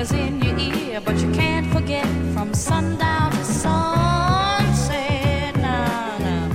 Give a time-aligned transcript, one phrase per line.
[0.00, 4.96] fingers in your ear, but you can't forget from sundown to sunset.
[5.56, 6.48] Now, now.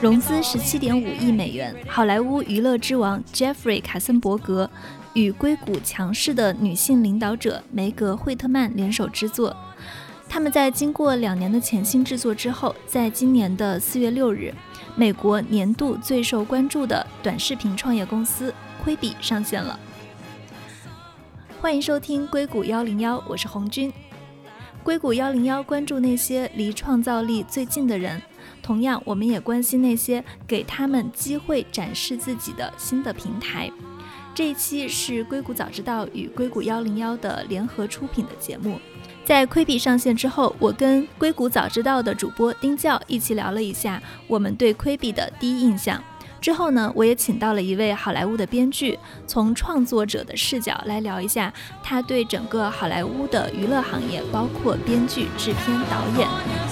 [0.00, 4.68] 融资十七点五亿美元，好莱坞娱乐之王 Jeffrey 卡森伯格
[5.14, 9.56] 与硅谷强势的女性领导者梅格惠特曼联手制作。
[10.28, 14.52] 他们在经过两年的潜心制作之后，在今年的四月六日，
[14.94, 18.52] 美国年度最受关注的短视频创业公司
[18.84, 19.78] 亏比上线了。
[21.60, 23.92] 欢迎收听硅谷幺零幺，我是红军。
[24.84, 28.22] 硅谷幺零幺关注那些离创造力最近的人，
[28.62, 33.68] 同样，我们也关心那些给他们机会展示自己的新的平台。
[34.36, 38.78] 这一期是硅谷早知道与硅谷幺零幺的联合出品的节目。
[39.24, 46.00] 在亏比上线之后，我跟硅谷早知道的主播丁教一起聊了一下我们对亏比的第一印象。
[46.40, 56.28] 之后呢，我也请到了一位好莱坞的编剧，从创作者的视角来聊一下他对整个好莱坞的娱乐行业，包括编剧、制片、导演，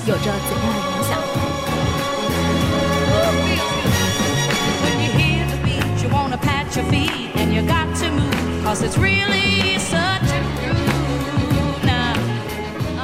[0.06, 1.18] 有着怎样的影响。
[8.66, 10.25] Cause it's really such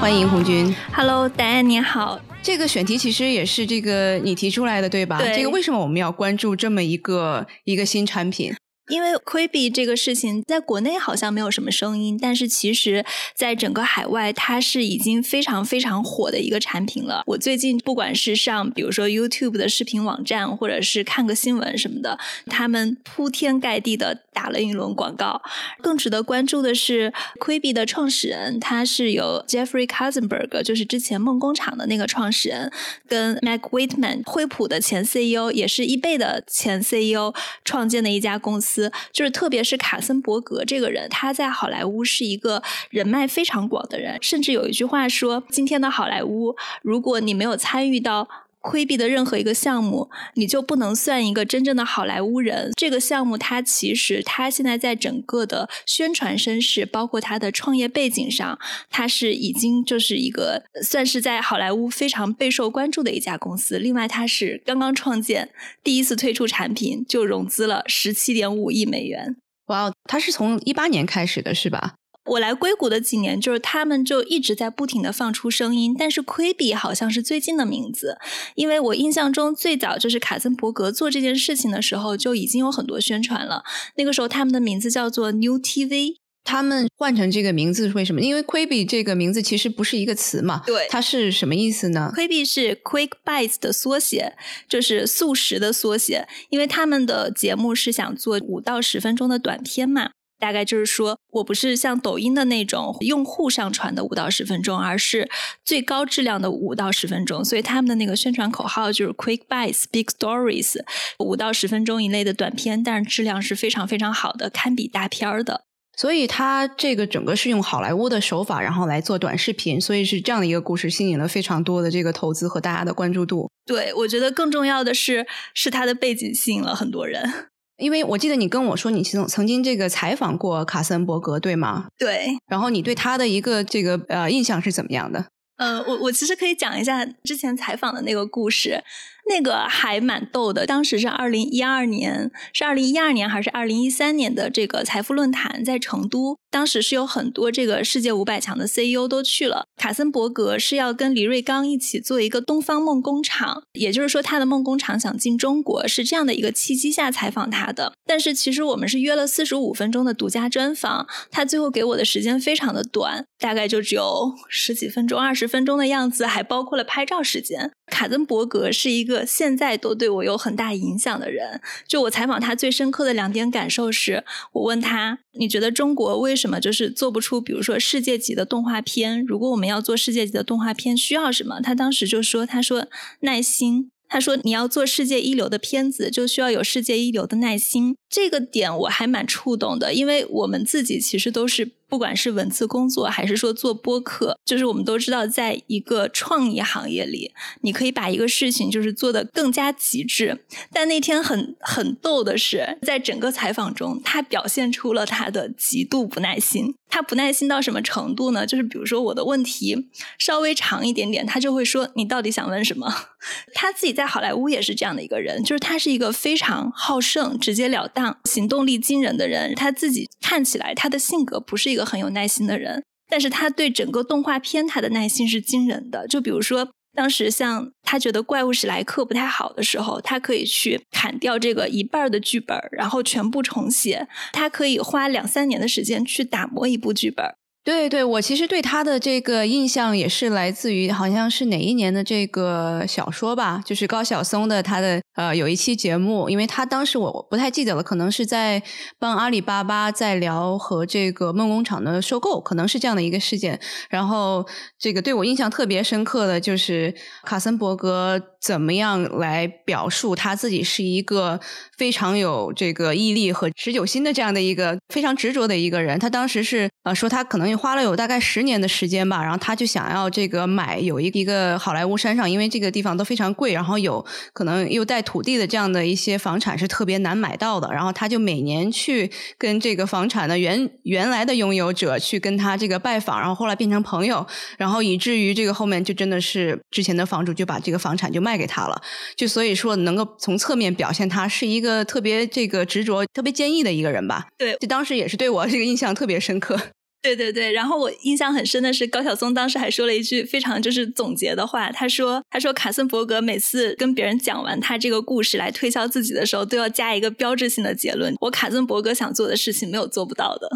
[0.02, 0.74] 欢迎红军。
[0.92, 2.18] Hello，戴安你好。
[2.42, 5.16] 这个选题其实也是这个你提出来的，对吧？
[5.16, 8.52] 对这个为什么我们要关注这么一个一个新产品？
[8.92, 13.02] 因为 Quibi 这个事情在国内好像没有什么声音，但是其实
[13.34, 17.22] 在整个海外，它是已经非常非常火的一个产品了。
[17.26, 25.40] 我最近不管是上比如说 YouTube 的视频网站，或者是看个新闻什么的，他们铺天盖地的打了一轮广告。
[25.80, 32.70] 更值得关注的是 Quibi 的创始人，他是由 Jeffrey Katzenberg，就是之前梦工厂的那个创始人，
[33.08, 37.32] 跟 Mac Whitman 惠普的前 CEO，也是易贝的前 CEO
[37.64, 38.81] 创建的一家公司。
[39.12, 48.28] 就是特别是卡森伯格这个人，他在好莱坞是一个人脉非常广的人，甚至有一句话说：今天的好莱坞，如果你没有参与到。
[48.62, 52.70] 规避的任何一个项目，你就不能算一个真正的好莱坞人。
[52.76, 58.58] 这个项目它其实它现在在整个的宣传声势，包括它的创业背景上，
[58.88, 63.78] 它是已经就是一个算是在好莱坞非常备受关注的一家公司。
[63.78, 65.50] 另外，它是刚刚创建，
[65.82, 69.36] 第一次推出产品就融资了十七点五亿美元。
[69.66, 71.94] 哇哦，它是从一八年开始的，是吧？
[72.26, 78.16] 我来硅谷的几年，就是他们就一直在不停的放出声音，但是 Quibi 好像是最近的名字，
[78.54, 83.64] 因为我印象中最早就是卡森伯格做这件事情的时候就已经有很多宣传了，
[83.96, 86.16] 那个时候他们的名字叫做 New TV。
[86.44, 88.20] 他们换成这个名字是为什么？
[88.20, 94.34] 因为 Quibi 这个名字其实不是一个词嘛，对它是什么意思呢？Quibi 是 Quick Bites 的缩写，
[94.68, 100.10] 就是速食的缩写，因为他们的节目是想做五到十分钟的短片嘛。
[100.42, 105.30] 大概就是说，我不是像抖音的那种用户上传的五到十分钟，而是
[105.64, 107.44] 最高质量的五到十分钟。
[107.44, 110.80] 所以他们的那个宣传口号就是 Quick Bites, Big Stories，
[111.20, 115.62] 五到十分钟以内的短片，但是质量是非常非常好的，堪比大片儿的。
[115.96, 123.48] 所以它这个整个是用好莱坞的手法，然后来做短视频，所以是这样的一个故事，吸引了非常多的这个投资和大家的关注度。
[123.64, 125.24] 对，我觉得更重要的是，
[125.54, 127.51] 是它的背景吸引了很多人。
[127.82, 131.88] 因为我记得你跟我说，你曾曾经这个采访过卡森伯格，对吗？
[131.98, 135.26] 对，然后你对他的一个这个呃印象是怎么样的？
[135.56, 138.82] 呃，我我其实可以讲一下之前采访的那个故事，
[139.28, 140.66] 那个还蛮逗的。
[140.66, 149.66] 当时是二零一二年，是二零一二年还是二零一三年的这个财富论坛在成都，当时是有很多这个世界五百强的 CEO 都去了。
[149.76, 157.92] 卡森伯格是要跟黎瑞刚一起做一个东方梦工厂，也就是说他的梦工厂想进中国，是这样的一个契机下采访他的。
[158.04, 167.72] 但是其实我们是约了四十五分钟的独家专访，他最后给我的时间非常的短，大概就只有十几分钟、二十分钟的样子，还包括了拍照时间。
[167.86, 171.60] 卡森伯格是一个个现在都对我有很大影响的人。
[171.86, 179.22] 就我采访他最深刻的两点感受是，我问他：“你觉得中国为什么就是做不出，比如说世界级的动画片？
[179.24, 182.86] 如果我们要做世界级的动画片，需要什么？”他当时就说：“他说
[183.20, 197.32] 耐心。”他说：“你要做世界一流的片子，就需要有世界一流的耐心。”这个点我还蛮触动的，因为我们自己其实都是，不管是文字工作还是说做播客，就是我们都知道，在一个创意行业里，
[197.62, 200.44] 你可以把一个事情就是做得更加极致。
[200.70, 206.74] 但那天很很逗的是，在整个采访中，他表现出了他的极度不耐心。
[206.90, 208.46] 他不耐心到什么程度呢？
[208.46, 209.88] 就是比如说我的问题
[210.18, 212.94] 稍微长一点点，他就会说：“你到底想问什么？”
[213.54, 218.01] 他自己在好莱坞也是这样的一个人，就是他是一个非常好胜、直截了当。
[218.02, 226.06] 像、行动力惊人的人，他自己看起来他的性格不是一个很有耐心的人，但是他对整个动画片他的耐心是惊人的。
[226.08, 226.68] 就比如说。
[226.94, 234.06] 当时像他觉得怪物史莱克不太好的时候，他可以去砍掉这个一半的剧本，然后全部重写。
[234.34, 237.24] 他可以花两三年的时间去打磨一部剧本。
[237.64, 248.60] 对对，我其实对他的这个印象也是来自于好像是哪一年的这个小说吧，就是高晓松的他的呃有一期节目，因为他当时我不太记得了，可能是在
[248.98, 253.60] 帮阿里巴巴在聊和这个梦工厂的收购，可能是这样的一个事件。
[253.88, 254.44] 然后
[254.76, 256.92] 这个对我印象特别深刻的就是
[257.22, 261.38] 卡森伯格怎么样来表述他自己是一个
[261.78, 265.96] 非常有这个毅力和持久心的这样的一个非常执着的一个人。
[265.98, 267.52] 他当时是呃说他可能。
[267.62, 288.82] 花了有大概十年的时间吧，然后他就想要这个买有一一个好莱坞山上，因为这个地方都非常贵，然后有可能又带土地的这样的一些房产是特别难买到的，然后他就每年去跟这个房产的原原来的拥有者去跟他这个拜访，然后后来变成朋友，然后以至于这个后面就真的是之前的房主就把这个房产就卖给他了，
[289.16, 294.26] 就所以说能够从侧面表现他是一个特别这个执着、特别坚毅的一个人吧。
[294.38, 296.58] 对，就当时也是对我这个印象特别深刻。
[297.02, 310.48] 对对对，然后我印象很深的是高晓松当时还说了一句非常就是总结的话，他说：“他说卡森伯格每次跟别人讲完他这个故事来推销自己的时候，都要加一个标志性的结论：我卡森伯格想做的事情没有做不到的。”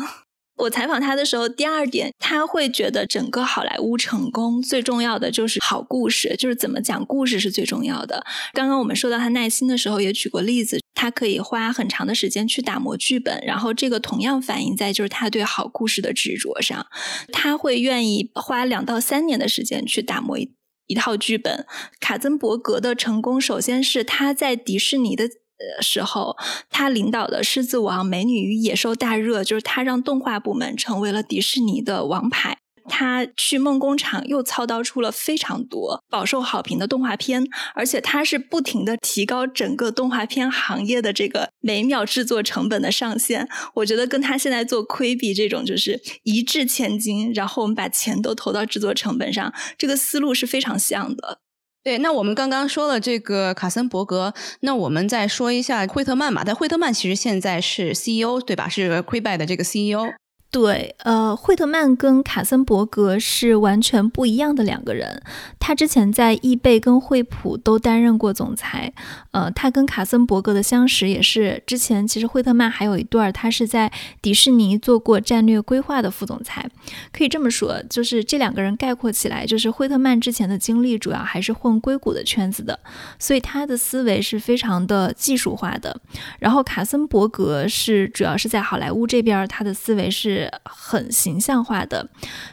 [0.56, 8.24] 我采访他的时候，第二点他会觉得整个好莱坞成功最重要的就是好故事，就是怎么讲故事是最重要的。
[8.52, 16.86] 刚刚我们说到他耐心的时候，也举过例子，他可以花很长的时间去打磨剧本，然后这个同样反映在就是他对好故事的执着上。
[17.32, 20.54] 他会愿意花两到三年的时间去打磨一
[20.86, 21.66] 一套剧本。
[22.00, 25.28] 卡森伯格的成功，首先是他在迪士尼的。
[25.58, 26.36] 呃，时候
[26.70, 32.58] 他领导的《狮子王》《美女与野兽》大热，就是他让动画部门成为了迪士尼的王牌。
[32.88, 37.44] 他去梦工厂又操刀出了非常多饱受好评的动画片，
[37.74, 43.48] 而且他是不停的提高整个动画片行业的这个每秒制作成本的上限。
[43.74, 51.40] 我觉得跟他现在做亏比这种就是一掷千金，然后我们把钱都投到制作成本上，这个思路是非常像的。
[51.86, 56.42] 对，那我们刚刚说了这个卡森伯格，那我们再说一下惠特曼吧。
[56.44, 58.68] 但惠特曼其实现在是 CEO，对吧？
[58.68, 60.02] 是 Quibi 的这个 CEO。
[60.48, 65.22] 对，呃，惠特曼跟卡森伯格是完全不一样的两个人。
[65.58, 68.90] 他之前在易贝跟惠普都担任过总裁。
[69.32, 76.66] 呃，他跟卡森伯格的相识也是之前，其实惠特曼还有一段，他是在迪士尼做过战略规划的副总裁。
[77.12, 82.78] 可以这么说，就是这两个人概括起来，就是惠特曼之前的经历主要还是混硅谷的圈子的，
[83.18, 86.00] 所以他的思维是非常的技术化的。
[86.38, 90.35] 然后卡森伯格是主要是在好莱坞这边，他的思维是。
[90.36, 92.08] 是很形象化的。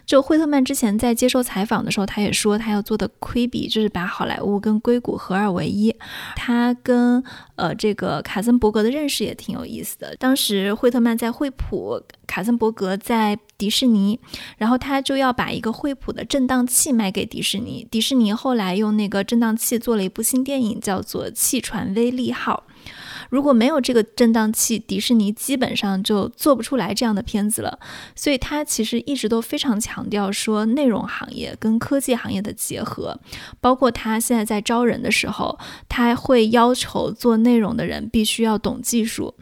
[0.05, 5.93] 就惠特曼之前在接受采访的时候，他也说他要做的亏比就是把好莱坞跟硅谷合二为一。
[6.35, 7.23] 他跟
[7.55, 10.15] 呃这个卡森伯格的认识也挺有意思的。
[10.17, 14.19] 当时惠特曼在惠普，卡森伯格在迪士尼，
[14.57, 17.87] 然后他就要把一个惠普的震荡器卖给迪士尼。
[17.91, 22.63] 迪士尼后来用那个震荡器做了一部新电影，叫做《气船威利号》。
[23.33, 27.79] 如果没有这个震荡器，迪士尼基本上就做不出来这样的片子了。
[28.15, 33.19] 所以他其实一直都非常强调说内容行业跟科技行业的结合，
[33.59, 35.57] 包括他现在在招人的时候，
[35.89, 39.33] 他会要求做内容的人必须要懂技术。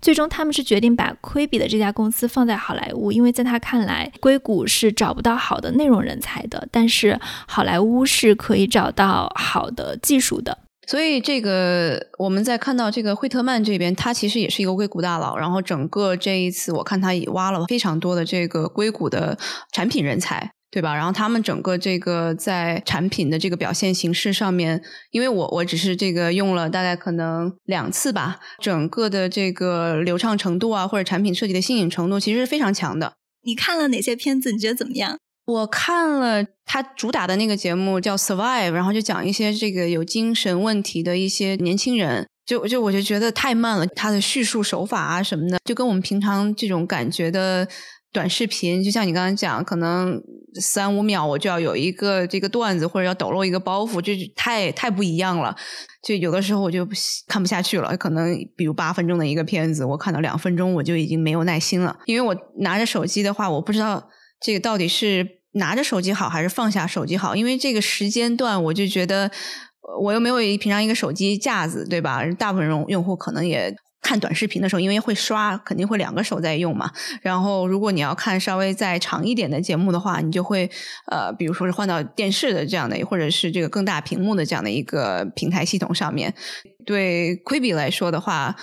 [0.00, 7.18] 最终他们是决定把亏比的这家公司放在好莱坞，因为在他看来，硅谷是找不到好的内容人才的，但是
[7.48, 10.56] 好莱坞是可以找到好的技术的。
[10.92, 15.38] 所以，这个我们在看到这个惠特曼这边，他其实也是一个硅谷大佬。
[15.38, 19.38] 然后，整个这一次，我看他也挖了非常多的这个硅谷的
[19.72, 20.94] 产品人才，对吧？
[20.94, 24.82] 然后，他们整个这个在产品的这个表现形式上面，
[25.12, 33.14] 因为我我只是这个用了大概可能两次吧，整个的这个流畅程度啊，或者产品设计的新颖程度，其实是非常强的。
[33.46, 34.52] 你看了哪些片子？
[34.52, 35.16] 你觉得怎么样？
[35.44, 47.66] 我看了他主打的那个节目叫《Survive》，然后就讲一些这个有精神问题的一些年轻人，就就我就觉得太慢了，他的叙述手法啊什么的，就跟我们平常这种感觉的
[48.12, 50.22] 短视频，就像你刚刚讲，可能
[50.60, 55.56] 三五秒我就要有一个这个段子，或者要抖露一个包袱，就太太不一样了。
[56.04, 56.86] 就有的时候我就
[57.26, 64.08] 看不下去了，可能比如八分钟的一个片子，我看到两分钟我就已经没有耐心了，因为我拿着手机的话，我不知道。
[64.42, 67.36] 这个到底是拿着手机好还是放下手机好？
[67.36, 69.30] 因为这个时间段，我就觉得
[70.00, 72.24] 我又没有平常一个手机架子，对吧？
[72.38, 76.90] 大部分用用户可能也看短视频的时候，因为会刷，肯定会两个手在用嘛。
[77.20, 80.68] 然后，如果你要看稍微再长一点的节目的话，你就会
[81.10, 86.34] 呃，比如说是换到电视的这样的，或者是这个更大屏幕的这样的一个平台系统上面。
[86.84, 88.56] 对 Quibi 来说的话，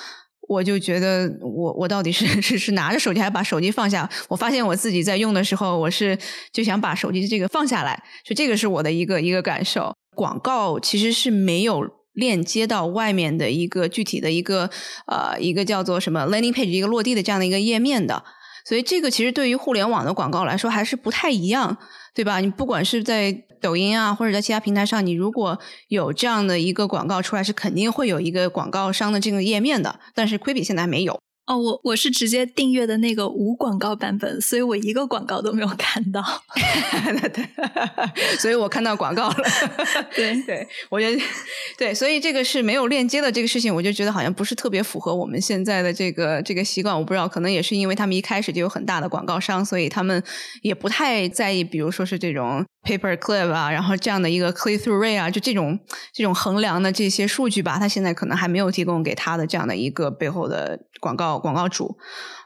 [0.49, 4.09] 我就觉得我我到底是 是是拿着手机还是把手机放下？
[4.27, 6.17] 我发现我自己在用的时候，我是
[6.51, 9.95] 就想把手机这个放下来，就这个是我的一个一个感受。
[10.15, 11.97] 广告其实是没有。
[12.13, 14.69] 链接到外面的一个具体的一个
[15.05, 18.21] 呃一个叫做什么 landing page 一个落地的这样的一个页面的，
[18.65, 21.77] 所以这个其实对于互联网的广告来说还是不太一样，
[22.13, 22.41] 对吧？
[22.41, 31.19] 你不管是在抖音啊或者在其他平台上，你如果有这样的一个广告出来，是肯定会有一个广告商的这个页面的，但是 Quibi 现在还没有。
[31.47, 36.23] 哦，我我是直接订阅的那个无广告版本，所以我一个广告都没有看到。
[37.33, 37.43] 对，
[38.37, 39.35] 所以我看到广告了。
[40.15, 41.19] 对 对，我觉得
[41.75, 46.95] 对，所以这个是没有链接的这个事情，我就觉得好像不是特别符合我们现在的这个这个习惯。
[46.95, 50.23] 我不知道，可能也是因为他们一开始就有很大的广告商，所以他们
[50.61, 55.79] 也不太在意，比如说是这种 paper clip 啊，然后这样的一个 click through rate 啊，就这种
[56.13, 61.39] 这种衡量的这些数据吧，他现在可能还没有提供给他的这样的一个背后的广告。
[61.39, 61.97] 广告主，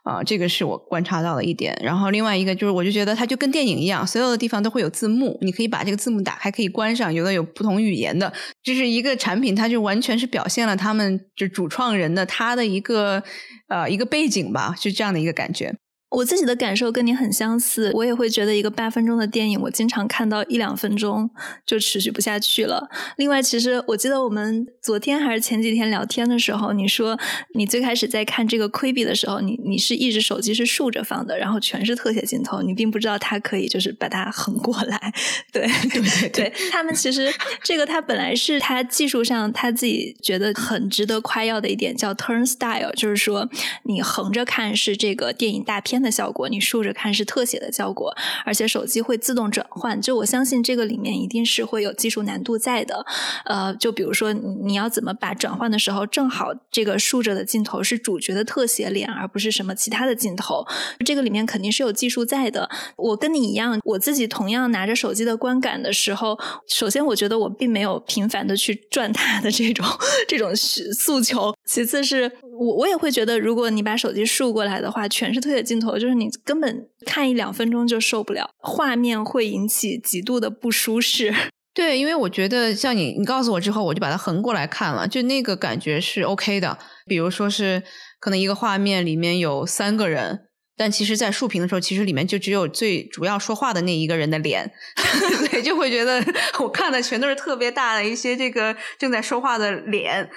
[0.03, 1.77] 啊，这个是我观察到的一点。
[1.83, 7.13] 然后另外一个就是，我就觉得它就跟电影一样，所有的地方都会有字幕，你可以把这个字幕打开，可以关上。
[7.13, 8.31] 有的有不同语言的，
[8.63, 13.23] 就是一个产品，它就完全是表现了他们就主创人的他的一个
[13.67, 15.75] 呃一个背景吧，是这样的一个感觉。
[16.13, 21.27] 我自己的感受跟你很相似，我也会觉得一个八分钟的电影，我经常看到一两分钟
[21.65, 22.87] 就持续不下去了。
[23.17, 27.17] 另外，其实我记得我们昨天还是前几天聊天的时候，你说
[27.55, 35.11] 你最开始在看这个窥比的时候，你你是一直手机是竖着放的，然后全是特写镜头，你并不知道它可以就是把它横过来。
[35.51, 43.49] 对 对对，他们其实这个它本来是它技术上他自己觉得很值得夸耀的一点，叫 turn style，就是说
[43.85, 46.02] 你横着看是这个电影大片。
[46.03, 48.13] 的效果，你竖着看是特写的效果，
[48.45, 49.99] 而且手机会自动转换。
[50.01, 53.05] 就我相信这个里面一定是会有技术难度在的。
[53.45, 60.65] 呃，就比如说你要怎么把转换的时候，正好这个竖着的镜头是主角的特写脸，而不是什么其他的镜头。
[61.05, 62.69] 这个里面肯定是有技术在的。
[62.97, 69.85] 我跟你一样，我自己同样拿着手机的观感的时候，首先我觉得我并没有频繁的去转它的这种
[70.27, 71.55] 这种诉求。
[71.65, 75.92] 其次是我我也会觉得，如果你把手机竖过来的话，全是特写镜头。
[75.99, 81.33] 就是你根本看一两分钟就受不了，画面会引起极度的不舒适。
[81.73, 86.77] 对，因为我觉得像你，你告诉我之后，我就把它横过来看了，就那个感觉是 OK 的。
[87.07, 87.81] 比如说是
[88.19, 90.41] 可能一个画面里面有三个人，
[90.77, 94.71] 但其实在竖屏的时候，其实里面就只有最主要说话的那一个人的脸，
[95.49, 96.23] 对，就会觉得
[96.61, 100.29] 我看的全都是特别大的一些这个正在说话的脸。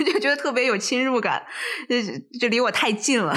[0.04, 1.42] 就觉得特别有侵入感，
[1.88, 3.36] 就就离我太近了。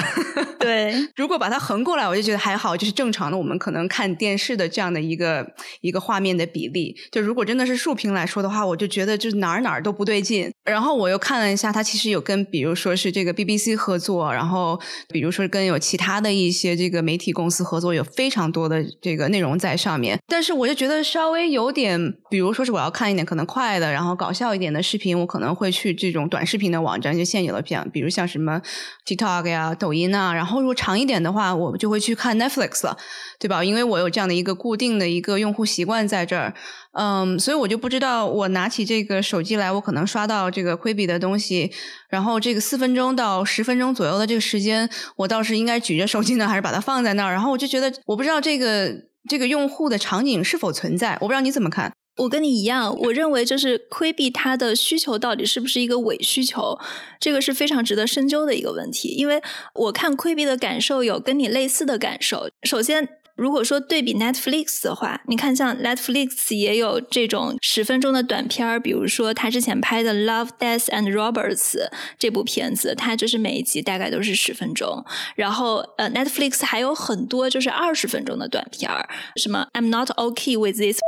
[0.58, 5.46] 对， 如果把它横过来，我就觉得还好，就是正常的我们可能看电视的这样的一个
[5.82, 6.96] 一个画面的比例。
[7.12, 10.50] 就如果真的是竖屏来说的话，我就觉得就哪儿哪儿都不对劲。
[10.64, 14.80] 然后我又看了一下，它其实有跟比如说是这个 BBC 合作，然后
[15.10, 20.18] 比如说跟有其他的一些这个媒体公司合作，有非常多的这个内容在上面。
[20.26, 26.14] 但是我就觉得稍微有点，比如说是我要看一点可能快的，然后搞笑一点的视频，我可能会去这。
[26.14, 28.62] 这种短视视频的网站就现有的，片比如像什么
[29.04, 32.96] TikTok 呀、抖音啊，然后如果长一点的话，我就会去看 Netflix 了，
[33.40, 33.64] 对吧？
[33.64, 36.54] 因为我有这样的一个固定的一个用户习惯在这儿，
[36.92, 41.72] 嗯，所以我就不知道我拿起这个手机来，我可能刷到这个 Quibi 的东西，
[42.08, 47.32] 然后这个四分钟到十分钟左右的这个时间，我倒是应该举着手机呢，还是把它放在那儿？
[47.32, 48.94] 然后我就觉得，我不知道这个
[49.28, 51.92] 这个用户的场景是否存在，我不知道你怎么看。
[52.16, 56.78] 我跟你一样，我认为就是窥避它的需求到底是不是一个伪需求，
[57.18, 59.08] 这个是非常值得深究的一个问题。
[59.08, 59.42] 因为
[59.74, 62.48] 我看窥避的感受有跟你类似的感受。
[62.62, 71.72] 首先，如果说对比 Netflix 的话，你看像 Netflix 也有这种十分钟的短片儿，比如说他之前拍的《Love, Death and Roberts》
[72.16, 75.04] 这部片子，它就是每一集大概都是十分钟。
[75.34, 81.00] 然后呃，Netflix 还有很多就是二十分钟的短片儿，什么 I'm Not Okay with This。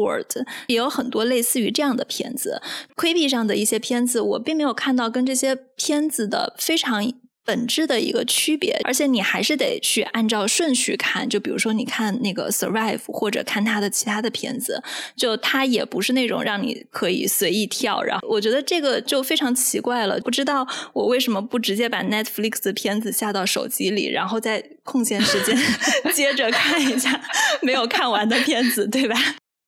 [0.00, 2.60] Word 也有很多类似于这样的片子
[2.96, 7.12] ，Quibi 上的一些片子，我并没有看到跟这些片子的非常
[7.46, 14.82] 本质的一个区别，而且你还是得去按照顺序看，就比如说你看那个 Survive 或者看他的其他的片子，
[15.14, 25.54] 就他也不是那种让你可以随意跳，然后我觉得这个就非常奇怪了，不知道我为什么不直接把 Netflix 的片子下到手机里，然后在空闲时间
[26.14, 27.20] 接着看一下
[27.60, 29.16] 没有看完的片子，对吧？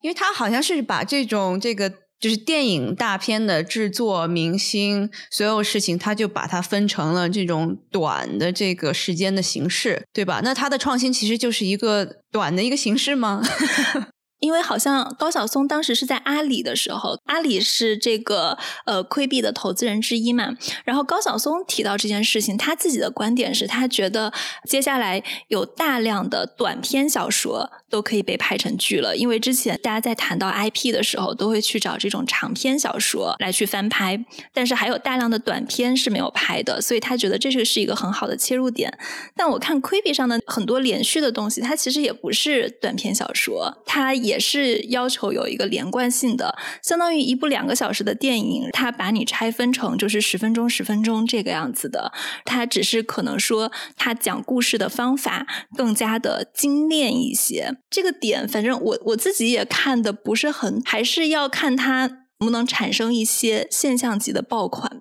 [0.06, 10.40] 因为他好像是把这种这个就是电影大片的制作、明星所有事情，他就把它分成了这种短的这个时间的形式，对吧？
[10.44, 13.42] 那他的创新其实就是一个短的一个形式吗？
[14.46, 20.56] 因为好像高晓松当时是在阿里的时候，阿里是这个呃亏币的投资人之一嘛。
[20.84, 24.32] 然后高晓松提到这件事情，他自己的观点是他觉得
[24.64, 34.24] 接下来有大量的短篇小说都可以被拍成剧了，因为之前大家在谈到 IP 的时候，都会去找这种长篇小说来去翻拍，
[34.54, 38.96] 但是还有大量的短篇是没有拍的，所以他觉得这个是一个很好的切入点。
[39.34, 44.14] 但我看亏币上的很多连续的东西，它其实也不是短篇小说，它。
[44.16, 52.12] 也是要求有一个连贯性的，相当于一部两个小时的电影，它把你拆分成就是十分钟、十分钟这个样子的。
[52.44, 57.76] 它只是可能说，它讲故事的方法更加的精炼一些。
[57.90, 64.95] 这个点，反正我我自己也看的不是很，还是要看它能不能产生一些现象级的爆款。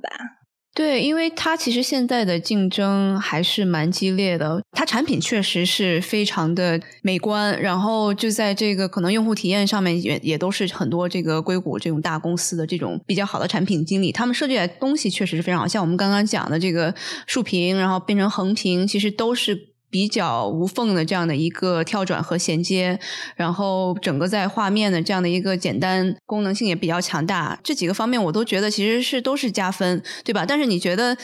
[0.75, 16.93] 对，因为它其实现在的竞争还是蛮激烈的，它产品确实是非常的美观，然后就在这个可能用户体验上面也也都是很多这个硅谷这种大公司的这种比较好的产品经理，他们设计的东西确实是非常好，像我们刚刚讲的这个
[17.25, 19.74] 竖屏，然后变成横屏，其实都是。
[19.89, 22.99] 比较无缝的这样的一个跳转和衔接，
[23.35, 30.45] 然后整个在画面的这样的一个简单功能性也比较强大，这几个方面我都觉得其实是都是加分，对吧？
[30.45, 31.15] 但是你觉得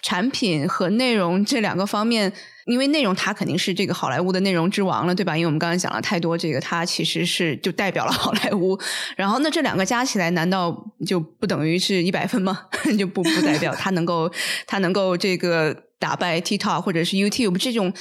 [0.00, 2.32] 产品和内容这两个方面，
[2.66, 5.36] 因为内容它肯定是这个好莱坞的内容之王了，对吧？
[5.36, 8.78] 因为我们刚刚讲了太多，这个它其实是就代表了好莱坞。
[9.16, 12.66] 然后那这两个加起来，难道就不等于是一百分吗？
[12.96, 14.30] 就不不代表它能够
[14.68, 15.89] 它能够这个。
[16.00, 17.92] 打败 TikTok 或者是 YouTube 这种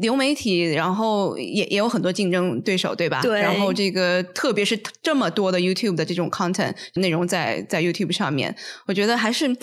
[0.00, 3.20] 流媒体，然后也也有很多竞争对手，对吧？
[3.20, 3.40] 对。
[3.40, 9.54] 然后这个特别是这么多的 YouTube 的这种 content 内容在在 YouTube 上面，我觉得还是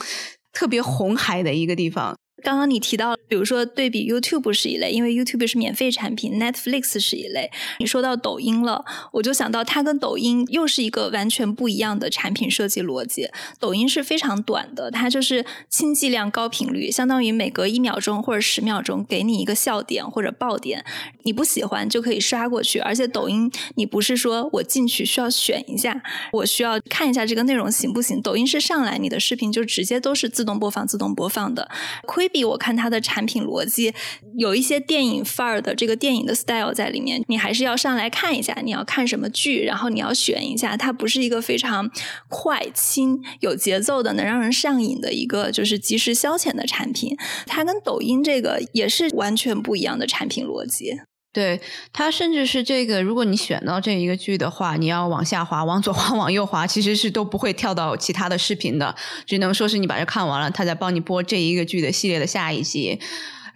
[0.53, 2.15] 特别红海的一个地方。
[2.43, 7.49] 刚刚你提到，比如说对比 YouTube 是一类，因为 YouTube 是免费产品，Netflix 是一类。
[7.79, 13.27] 你说到抖音了，我就想到它跟抖音又是一个完全不一样的产品设计逻辑。
[13.59, 20.85] 抖音是非常短的，它就是轻剂量高频率，相当于每隔一秒钟或者十秒钟给你一个笑点或者爆点，
[21.23, 22.77] 你不喜欢就可以刷过去。
[22.79, 28.21] 而且抖音你不是说我进去需要选一下，我需要看一下这个内容行不行？
[28.21, 31.67] 抖音是上来你的视频就直接都是自动播放、自动播放的。
[32.05, 32.26] 亏。
[32.27, 33.93] 比我看它的产品逻辑
[34.37, 41.89] 有一些电影范儿的这个电影的 style 在里面，你还是要上来看一下，你要看什么剧，然后你要选一下，它不是一个非常
[42.29, 47.15] 快、轻、有节奏的，能让人上瘾的一个就是即时消遣的产品。
[47.45, 50.99] 它跟抖音这个也是完全不一样的产品逻辑。
[51.33, 51.61] 对
[51.93, 62.99] 它，甚至是这个，如果你选到这一个剧的话，你要往下滑，往左滑，往右滑，其实是都不会跳到其他的视频的，只能说是你把这看完了，它再帮你播这一个剧的系列的下一集。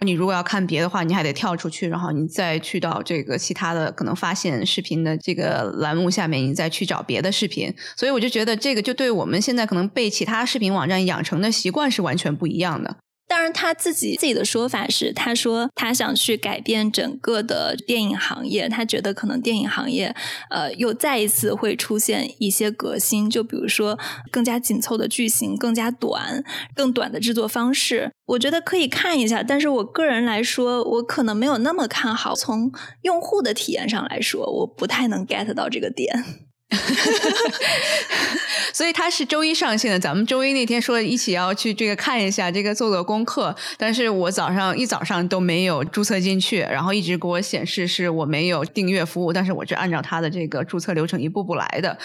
[0.04, 7.72] 你如果要看别的话，你还得跳出去，然后你再去到这个其他的可能发现视频的这个栏目下面，你再去找别的视频。
[7.96, 12.96] 所以我就觉得这个就对我们现在可能被其他视频网站养成的习惯是完全不一样的。
[13.28, 20.14] 当然，他自己自己的说法是，他说他想去改变整个的电影行业，他觉得可能电影行业
[20.50, 23.98] 呃又再一次会出现一些革新，就比如说
[24.30, 28.12] 更加紧凑的剧情、更加短、更短的制作方式。
[28.26, 32.34] 我觉得可以看一下，但是我个人来说，我可能没有那么看好。
[32.34, 32.70] 从
[33.02, 36.51] 用户的体验上来说，我不太能 get 到这个点。
[38.72, 39.98] 所以它是周一上线的。
[39.98, 43.54] 咱们周一那天说一起要去这个看一下，这个做做功课。
[43.76, 49.32] 但是我早上一早上都没有注册进去，然后一直给我显示是我没有订阅服务。
[49.32, 51.96] 但是我是按照它的这个注册流程一步步来的。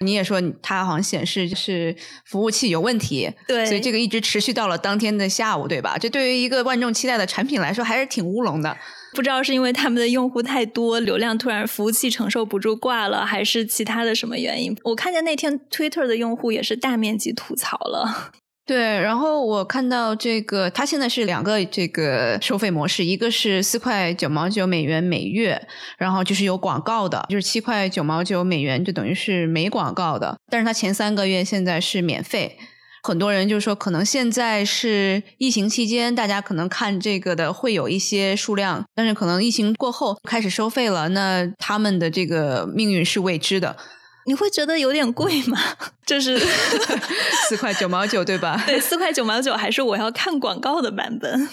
[0.00, 5.96] 你也说它好像显示是服务器有问题，对，所以这个一直持续到了当天的下午，对吧？
[5.98, 8.76] 这对于一个万众期待的产品来说，还是挺乌龙的。
[9.14, 14.76] 不知道是因为他们的用户太多，流量突然服务器承受不住挂了，还是其他的什么原因？
[14.82, 18.32] 我看见那天 Twitter 的用户也是大面积吐槽了。
[18.66, 30.38] 对，然后我看到这个，它现在是两个这个收费模式，一个是四块九毛九美元每月，然后就是有广告的，就是七块九毛九美元，就等于是没广告的。
[30.50, 32.56] 但是它前三个月现在是免费。
[33.06, 43.76] 很多人就说，可能现在是疫情期间，大家可能看这个的会有一些数量，但是可能疫情过后开始收费了，那他们的这个命运是未知的。
[44.26, 45.58] 你会觉得有点贵吗？
[46.06, 46.38] 就是
[47.46, 48.58] 四块九毛九，对吧？
[48.66, 51.46] 对，四块九毛九还是我要看广告的版本。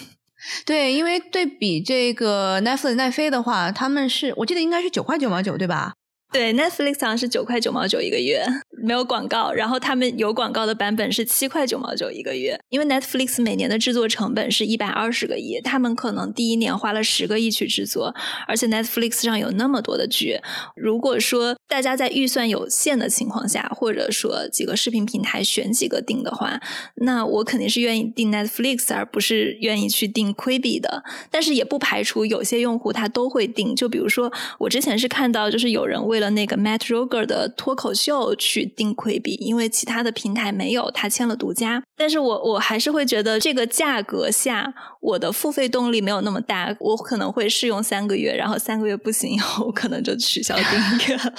[0.64, 5.92] 对，因为对比这个 Netflix 奈飞的话，他们是我记得应该是九块九毛九，对吧？
[6.32, 8.42] 对，Netflix 好像是九块九毛九一个月。
[8.82, 12.58] 没有广告，然后他们有广告的版本是七块九毛九一个月。
[12.68, 18.14] 因为 Netflix 每年的制作成本是一百二十个亿，他们可能第一年花了十个亿去制作，
[18.46, 20.40] 而且 Netflix 上有那么多的剧，
[20.76, 26.60] 如果说大家在预算有限的情况下，或者说几个视频平台选几个订的话，
[26.96, 31.04] 那我肯定是愿意订 Netflix，而不是愿意去订 Quibi 的。
[31.30, 41.82] 但是也不排除有些用户他都会订，就比如说我之前是看到，就是有人为了那个 Matt Roger 的脱口秀去定亏比因为其他的平台没有，他签了独家。
[41.96, 51.34] 但是我我还是会觉得这个价格下，我的付费动力没有那么大，我可能会试用三个月，然后三个月不行以后，我可能就取消订阅了。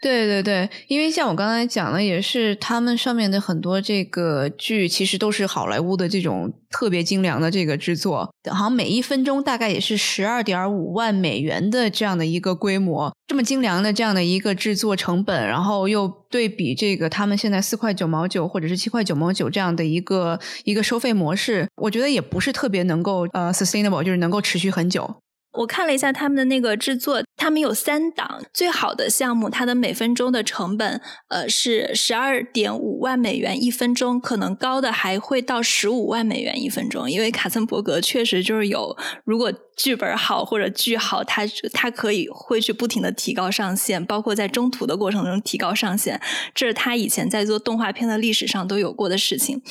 [0.00, 25.16] 对对对，因为像我刚才讲的，也是他们上面的很多这个剧，其实都是好莱坞的这种特别精良的这个制作，好像每一分钟大概也是十二点五万美元的这样的一个规模，这么精良的这样的一个制作成本，然后又对比这个他们现在四块九毛九或者是七块九毛九这样的一个一个收费模式，我觉得也不是特别能够呃 sustainable，就是能够持续很久。
[25.52, 37.10] 我看了一下他们的那个制作，他们有三档最好的项目，它的每分钟的成本呃是十二点五万美元一分钟，可能高的还会到十五万美元一分钟。
[37.10, 46.20] 因为卡森伯格确实就是有，如果剧本好或者剧好，他他可以会去不停的提高上限，包括在中途的过程中提高上限，
[46.54, 49.62] 这是他以前在做动画片的历史上都有过的事情。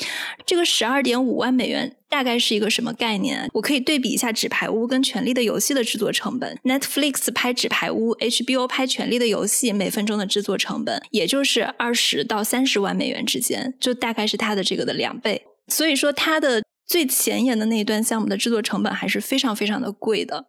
[0.44, 1.94] 这个十二点五万美元。
[2.08, 3.48] 大概是一个什么概念？
[3.52, 6.58] 我可以对比一下《纸牌屋》跟《权力的游戏》的制作成本。
[6.64, 15.44] Netflix 拍《纸牌屋》，HBO 拍《权力的游戏》，每分钟的制作成本也就是二十到三十万美元之间，就大概是它的这个的两倍。
[15.68, 16.62] 所以说它的。
[16.88, 20.46] 最前沿的那一段项目的制作成本还是非常非常的贵的。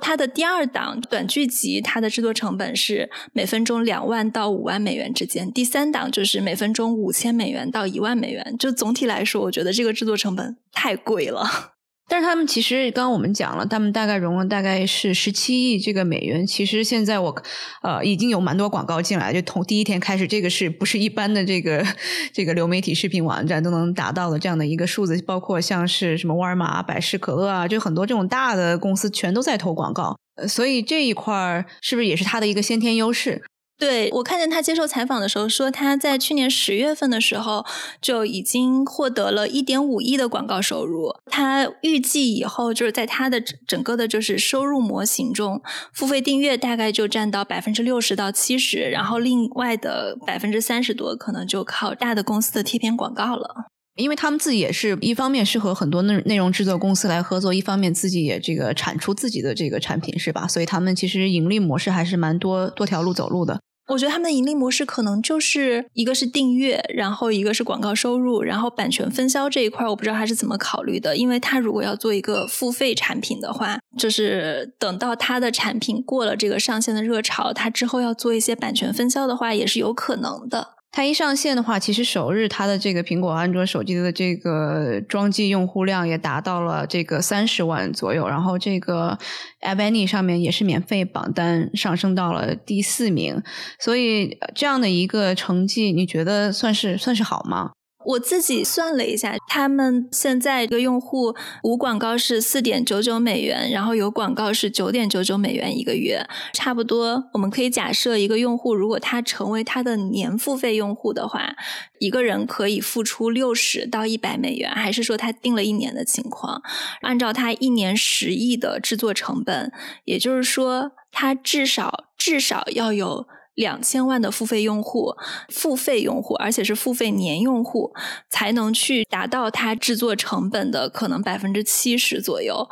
[0.00, 5.52] 它的第二档短剧集，它的制作成本是每分钟两万到五万美元之间。
[5.52, 8.56] 第三档就是每分钟五千美元到一万美元。
[8.58, 11.71] 就总体来说，我觉得这个制作成本太贵了。
[12.12, 16.46] 但是他们其实刚刚我们讲了，他们大概融了大概是十七亿这个美元。
[16.46, 17.34] 其实现在我
[17.80, 21.82] 呃已经有蛮多广告进来，就从第一天开始，这个是不是一般的这个
[22.30, 25.22] 这个流媒体视频网站都能达到的这样的一个数字？
[25.22, 30.14] 包括像是什么沃尔玛、百事可乐啊，就很多这种大的公司全都在投广告。
[30.46, 33.42] 所以这一块儿是不是也是它的一个先天优势？
[33.78, 37.66] 对我看见他接受采访的时候说，他在去年十月份的时候
[38.00, 41.12] 就已经获得了一点五亿的广告收入。
[41.26, 45.60] 他预计以后就是在他的整个的就是收入模型中，
[45.92, 53.71] 付费订阅大概就占到百分之六十到七十，然后另外的百分之三十多可能就靠大的公司的贴片广告了。
[53.96, 60.46] 因为他们自己也是一方面是和很多内内容制作公司来合作，一方面自己也这个产出自己的这个产品，是吧？
[60.48, 63.60] 所以他们其实盈利模式还是蛮多多条路走路的。
[63.88, 71.16] 我觉得他们的盈利模式可能就是一个是订阅，然后一个是广告收入，然后版权分销这一块，我不知道他是怎么考虑的。
[71.16, 80.71] 因为他如果要做一个付费产品的话，就是等到他的产品过了这个上线的热潮，他之后要做一些版权分销的话，也是有可能的。
[80.94, 89.18] 它一上线的话，其实首日它的这个苹果、安卓手机的这个装机用户量也达到了这个三十万左右，然后这个
[89.62, 93.42] App Annie 上面也是免费榜单上升到了第四名，
[93.78, 97.70] 所以这样的一个成绩，你觉得算是算是好吗？
[98.04, 107.24] 我自己算了一下，他们现在一个用户无广告是四点九九美元，然后有广告是九点九九美元一个月，差不多。
[107.32, 111.54] 我们可以假设一个用户如果他成为他的年付费用户的话，
[111.98, 116.62] 一个人可以付出六十到一百美元，还是说他订了一年的情况？
[117.02, 119.72] 按照他一年十亿的制作成本，
[120.04, 123.26] 也就是说他至少至少要有。
[123.54, 125.14] 两千万的付费用户，
[125.48, 127.92] 付费用户，而且是付费年用户，
[128.30, 132.68] 才能去达到它制作成本的可能百分之七十左右。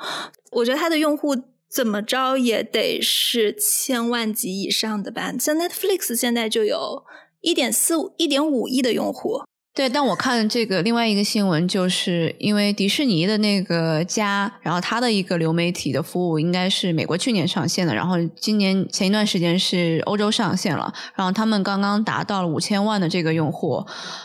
[0.53, 1.37] 我觉得它的用户
[1.69, 5.33] 怎么着也得是千万级以上的吧。
[5.39, 7.05] 像 Netflix 现在就有
[7.41, 9.43] 一点四五、一点五亿的用户。
[9.73, 23.77] 对，但我看这个另外一个新闻，就是因为迪士尼的那个家，然后它的一个流媒体的服务应该是美国去年上线的，然后今年前一段时间是欧洲上线了，然后他们刚刚达到了五千万的这个用户，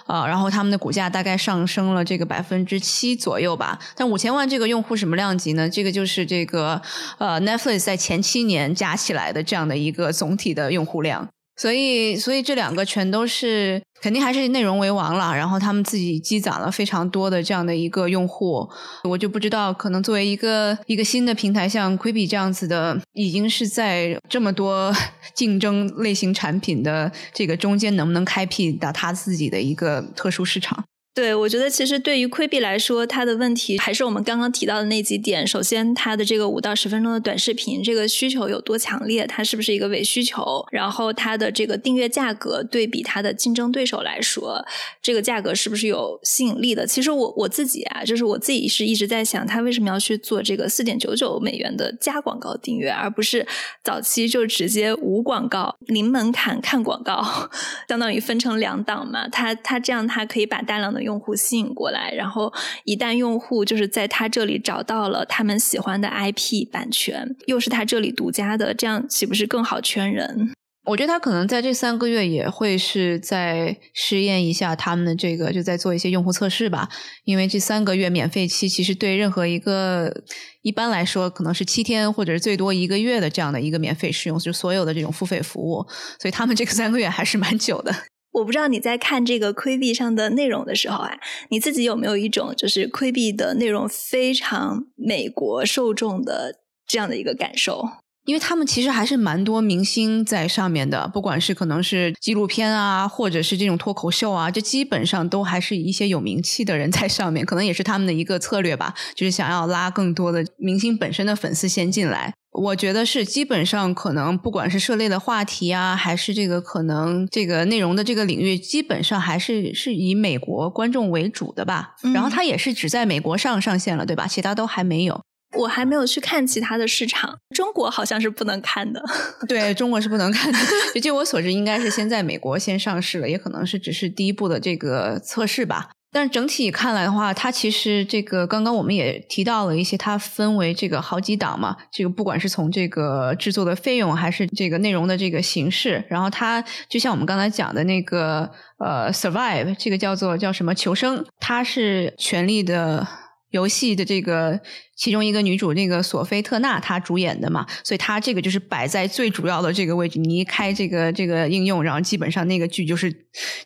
[0.07, 3.79] 啊，然后他们的股价大概上升了这个百分之七左右吧。
[3.95, 5.69] 但五千万这个用户什么量级呢？
[5.69, 6.81] 这个就是这个
[7.19, 11.29] 呃 Netflix 在前七年加起来的这样的一个总体的用户量。
[11.57, 15.35] 所以，所以这两个全都是肯定还是内容为王了。
[15.35, 18.67] 然后他们自己积攒了非常多的这样的一个用户，
[19.03, 24.93] 我就不知道，可能作为一个一个新的平台，像 Quibi 这样子的，已经是在这么多
[25.33, 30.83] 竞争类型产品的这个中间，能不能开辟到他自己的一个特殊市场？
[31.15, 35.47] 对，我觉得其实对于亏币来说，它的问题还是我们刚刚提到的那几点。
[35.47, 39.25] 首先，它的这个五到十分钟的短视频，这个需求有多强烈？
[39.25, 40.65] 它是不是一个伪需求？
[40.73, 44.61] 然后，它的这个订阅价格对比它的竞争对手来说，
[45.01, 46.85] 这个价格是不是有吸引力的？
[46.85, 53.47] 其实我我自己啊，就是我自己是一直在想，他为什么要去做这个四点九九美元的加广告订阅，而不是
[53.81, 57.49] 早期就直接无广告、零门槛看广告，
[57.87, 59.29] 相当于分成两档嘛？
[59.29, 62.51] 他他这样，他可以把大量的用户吸引过来，然后
[62.83, 70.51] 一旦用户就是在他这里找到了他们喜欢的 IP 版权，又是他这里独家的，这样岂不是更好圈人？
[70.87, 76.87] 我觉得他可能在这三个月也会是在试验一下他们的这个，就在做一些用户测试吧。
[77.23, 80.13] 因为这三个月免费期，其实对任何一个
[80.61, 85.83] 一般来说可能是七天或者是最多一个月的这样的一个免费试用，就所有的这种付费服务，
[86.19, 87.91] 所以他们这个三个月还是蛮久的。
[88.35, 91.19] 我不知道你在看这个窥壁上的内容的时候啊，
[91.49, 97.83] 你自己有没有一种就是窥壁的内容非常美国受众的这样的一个感受？
[98.25, 112.33] 因为他们其实还是蛮多明星在上面的，不管是可能是纪录片啊，或者是这种脱口秀啊，这基本上都还是一些有名气的人在上面，可能也是他们的一个策略吧，就是想要拉更多的明星本身的粉丝先进来。
[112.51, 121.95] 我觉得是基本上可能不管是涉猎的话题啊，还是这个可能这个内容的这个领域，基本上还是是以美国观众为主的吧。
[122.13, 124.25] 然后它也是只在美国上上线了，对吧？
[124.25, 125.21] 其他都还没有。
[125.53, 129.01] 我还没有去看其他的市场，中国好像是不能看的。
[129.47, 130.59] 对中国是不能看的。
[131.01, 135.89] 据我所知，应该是先在美国先上市了，也可能是只是第一步的这个测试吧。
[136.11, 141.75] 但整体看来的话，它其实这个刚刚我们也提到了一些，它分为这个好几档嘛。
[141.91, 153.05] 这个不管是从这个制作的费用，还是这个内容的这个形式，然后它就像我们刚才讲的那个呃，survive 这个叫做叫什么求生，它是权力的。
[153.51, 154.59] 游戏的这个
[154.97, 160.19] 其中一个女主，那个索菲特纳，她主演的嘛，所以她这个就是摆在最主要的这个位置。
[160.19, 163.13] 你一开这个这个应用，然后基本上那个剧就是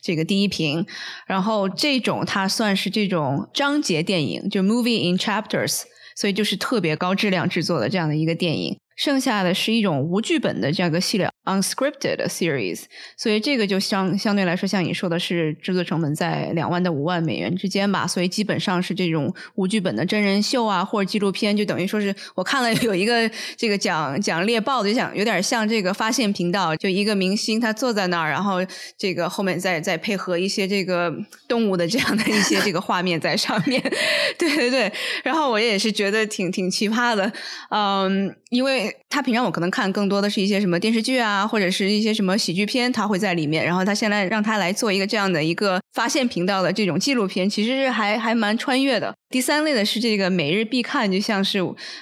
[0.02, 0.86] 这个第一屏。
[1.26, 5.84] 然后这种它算是这种章节电影，就 movie in chapters，
[6.16, 8.78] 所以就是特别高质量制作的这样的一个电影。
[8.96, 12.84] 剩下的是一种无剧本的这样一个系列，unscripted series，
[13.18, 28.60] 所以这个就相相对来说，像你说的是制作成本在两万到五万美元之间吧，所以基本上是这种无剧本的真人秀啊，或者纪录片，就等于说是我看了有一个这个讲讲猎豹的，就想有点像这个发现频道，就一个明星他坐在那儿，然后
[28.98, 31.14] 这个后面再再配合一些这个
[31.48, 33.82] 动物的这样的一些这个画面在上面，
[34.38, 34.92] 对对对，
[35.24, 37.32] 然后我也是觉得挺挺奇葩的，
[37.70, 38.96] 嗯，因为。
[39.12, 43.66] 他平常我可能看更多的是一些什么电视剧啊，或者是一些什么喜剧片，他会在里面。
[43.66, 49.14] 然后他现在让他来做一个这样的一个发现频道的这种纪录片，其实是还还蛮穿越的。
[49.30, 51.60] 第三类的是这个每日必看，就像是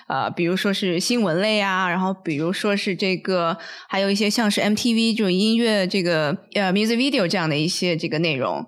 [0.08, 3.58] 啊，比如说是新闻类啊，然后比如说是这个，
[3.90, 8.66] 还有一些像是 MTV 这种音乐这个呃 music video 这样的一些这个内容。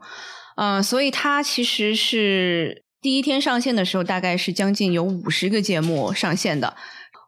[0.56, 6.76] 嗯，所以它其实是第一天上线的时候，大概是将近有五十个节目上线的。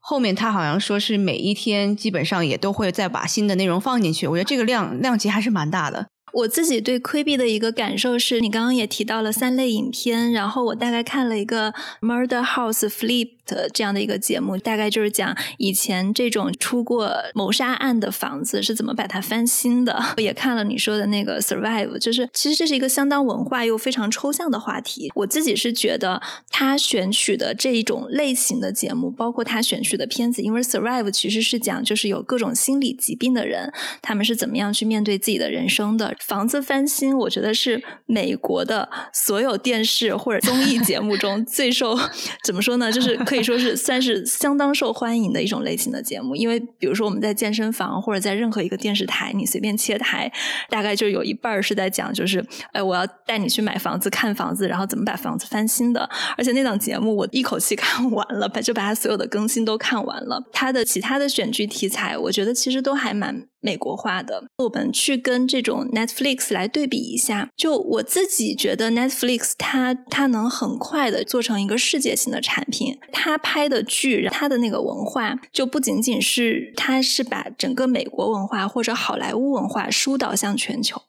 [0.04, 6.11] 后面他好像说是每一天基本上也都会再把新的内容放进去，我觉得这个量量级还是蛮大的。
[6.34, 13.30] 我自己对亏币的一个感受是，你刚刚也提到了三类影片，然后我大概看了一个 Murder House Flip。
[13.74, 20.02] 这样的一个节目，大概就是讲以前这种出过谋杀案的房子是怎么把它翻新的。
[20.16, 25.12] 我 也看了你说的那个 Survive，就是其实这是一个相当文化又非常抽象的话题。
[25.16, 36.16] 我自己是觉得他选取的这一种类型的节目，包括他选取的片子，因为 Survive 其实是讲就是有各种心理疾病的人，他们是怎么样去面对自己的人生的。
[36.26, 41.98] 房子翻新，我觉得是美国的所有电视或者综艺节目中 最受
[42.46, 43.42] 怎么说呢，就是可以。
[43.42, 50.32] 说是算是相当受欢迎的一种类型的节目，因为比如说我们在健身房或者在任何一个电视台，你随便切台，
[50.70, 56.08] 大概就有一半是在讲，就是哎，我要带你去买房子、看房子，然后怎么把房子翻新的。
[56.38, 60.40] 而且那档节目我一口气 看完了，把就把它所有的更新都看完了。
[60.54, 64.44] 它的其他的选剧题材，我觉得其实都还蛮美国化的。
[64.58, 72.98] 我们去跟这种 Netflix 来对比一下，就我自己觉得 Netflix 它它能很快的做成一个世界性的产品。
[73.12, 81.02] 它拍的剧，它的那个文化，就不仅仅是它是把整个美国文化或者好莱坞文化疏导向全球，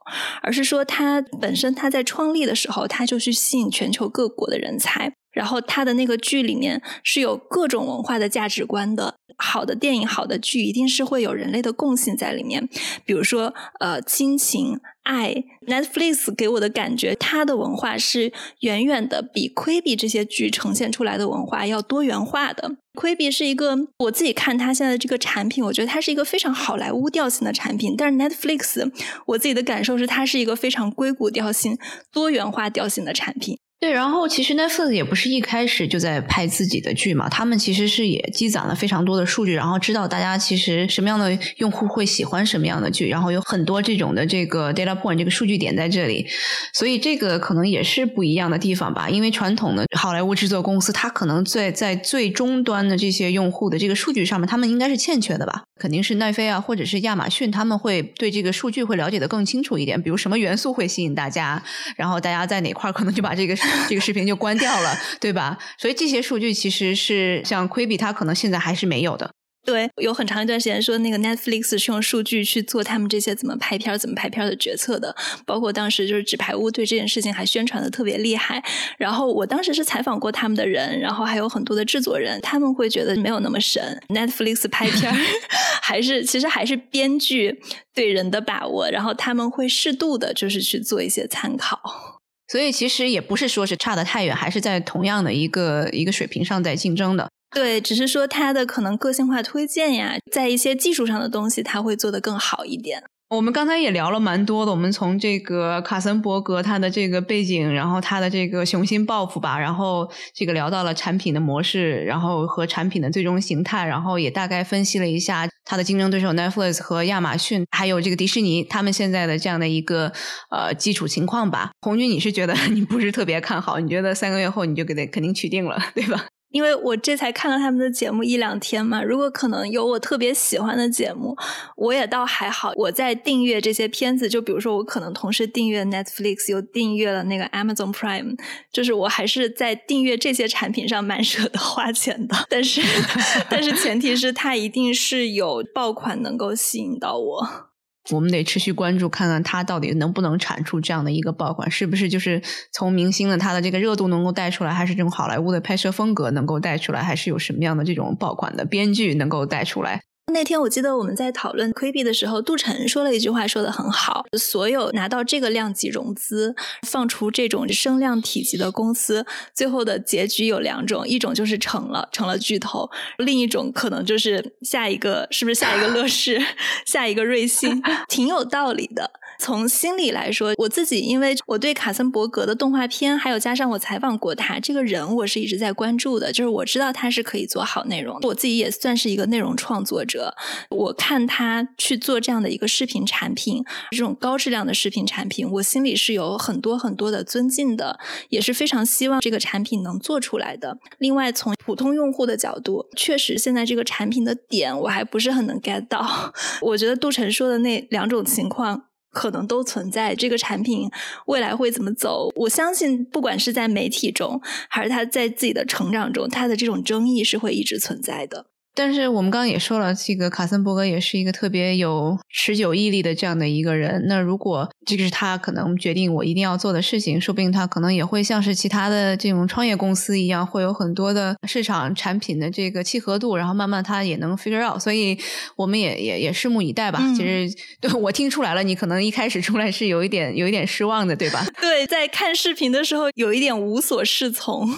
[0.42, 5.14] 而是说它本身它在创立的时候，它就去吸引全球各国的人才。
[5.32, 9.14] 然后他的那个剧里面是有各种文化的价值观的。
[9.38, 12.68] 好的电影、好的剧一定是会有人类的共性在里面。
[13.04, 15.44] 比如说，呃，亲情、爱。
[15.66, 22.76] Netflix 给我的感觉，它的文化是远远的比 Quibi 这些剧呈现出来的文化要多元化的。
[22.94, 27.94] Quibi 是一个我自己看它现在这个产品，我觉得它是一个非常好莱坞调性的产品。
[27.96, 28.90] 但是 Netflix，
[29.26, 31.78] 我自己的感受是它是一个非常硅谷调性、
[32.12, 33.58] 多元化调性的产品。
[33.82, 46.24] 对，然后其实 Netflix 也不是一开始就在拍自己的剧嘛，他们其实是也积攒了非常多的数据，然后知道大家其实什么样的用户会喜欢什么样的剧，然后有很多这种的这个 data point 这个数据点在这里，
[46.72, 49.10] 所以这个可能也是不一样的地方吧。
[49.10, 55.64] 因为传统的好莱坞制作公司，它可能在在最终端的这些用户的这个数据上面，他们应该是欠缺的吧？
[55.82, 61.60] 肯定是奈飞啊，或者是亚马逊，他们会对这个数据会了解的更清楚一点，比如什么元素会吸引大家，
[61.96, 63.56] 然后大家在哪块可能就把这个。
[63.88, 65.58] 这个视频就关掉了，对吧？
[65.76, 69.30] 所以这些数据其实是像 Quibi，它可能现在还是没有的。
[69.64, 75.14] 对，有很长一段时间说那个 Netflix 是用数据去做他们这些怎么拍片、怎么拍片的决策的，
[75.46, 78.60] 包括当时就是纸牌屋对这件事情还宣传的特别厉害。
[78.98, 84.02] 然后我当时是采访过他们的人，然后还有很多的制作人，他们会觉得没有那么神。
[84.08, 85.14] Netflix 拍片
[85.80, 87.60] 还是其实还是编剧
[87.94, 92.20] 对人的把握，然后他们会适度的就是去做一些参考。
[92.48, 97.30] 所以其实也不是说是差得太远，还是在同样的一个一个水平上在竞争的。
[97.54, 103.02] 对，只是说它的可能个性化推荐呀，在一些技术上的东西，它会做得更好一点。
[103.28, 120.12] 我们刚才也聊了蛮多的，我们从这个卡森伯格他的这个背景，然后他的这个雄心抱负吧，然后这个聊到了产品的模式，然后和产品的最终形态，然后也大概分析了一下他的竞争对手 Netflix 和亚马逊，还有这个迪士尼他们现在的这样的一个
[120.50, 121.70] 呃基础情况吧。
[121.80, 123.78] 红军，你是觉得 你不是特别看好？
[123.80, 126.26] 你觉得三个月后你就给他肯定取定了，对吧？
[126.52, 131.36] 因为我这才看了他们的节目一两天嘛，如果可能有我特别喜欢的节目，
[131.76, 132.72] 我也倒还好。
[132.76, 138.38] 我在订阅这些片子，就比如说我可能同时订阅 Netflix，又订阅了那个 Amazon Prime，
[138.70, 142.36] 就是我还是在订阅这些产品上蛮舍得花钱的。
[142.48, 142.80] 但是，
[143.50, 147.71] 但是前提是它一定是有爆款能够吸引到我。
[148.10, 160.02] 我们得持续关注，看看它到底能不能产出这样的一个爆款，是不是就是从明星的他的这个热度能够带出来，还是这种好莱坞的拍摄风格能够带出来，还是有什么样的这种爆款的编剧能够带出来？
[160.30, 166.54] 那天我记得我们在讨论 Quibi 的时候，杜晨说了一句话，说的很好：所有拿到这个量级融资、
[166.86, 176.40] 放出这种声量体积的公司，最后的结局有两种，一种就是成了，成了巨头；另一种可能就是下一个，是不是下一个乐视、
[176.86, 179.10] 下一个瑞幸，挺有道理的。
[179.38, 186.32] 从心理来说，我自己因为我对卡森伯格的动画片，还有加上我采访过他这个人，我是一直在关注的。
[186.32, 190.34] 就是我知道他是可以做好内容，我自己也算是一个内容创作者。
[190.70, 200.78] 我看他去做这样的一个视频产品，这种高质量的视频产品，我心里是有很多很多的尊敬的，也是非常希望这个产品能做出来的。
[200.98, 206.32] 另外，从普通用户的角度，确实现在这个产品的点我还不是很能 get 到。
[206.62, 208.84] 我觉得杜晨说的那两种情况。
[209.12, 210.90] 可能都存在这个产品
[211.26, 212.32] 未来会怎么走？
[212.34, 218.46] 我相信，不管是在媒体中，还是他在自己的成长中，他的这种争议是会一直存在的。
[218.74, 224.04] 但是我们刚刚也说了，这个卡森伯格也是一个特别有持久毅力的这样的一个人。
[224.06, 234.80] 那如果这个是他可能决定我一定要做的事情，说不定他可能也会像是其他的这种创业公司一样，会有很多的市场产品的这个契合度，然后慢慢他也能 figure out。
[234.80, 235.18] 所以
[235.56, 237.00] 我们也也也拭目以待吧。
[237.16, 237.46] 其实
[237.80, 241.44] 对我听出来了，你可能一开始出来是有一点有一点失望的，对吧？
[241.60, 244.68] 对，在看视频的时候有一点无所适从。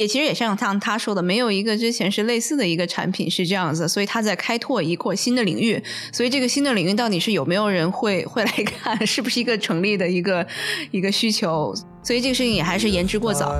[0.00, 5.78] 也其实也像像他说的，没有一个之前是类似的一个产品是这样子，所以他在开拓一扩新的领域。
[6.10, 10.46] 所以这个新的领域到底是有没有人会会来看， 是不是一个成立的一个
[10.90, 11.74] 一个需求？
[12.02, 13.54] 所以这个事情也还是言之过早。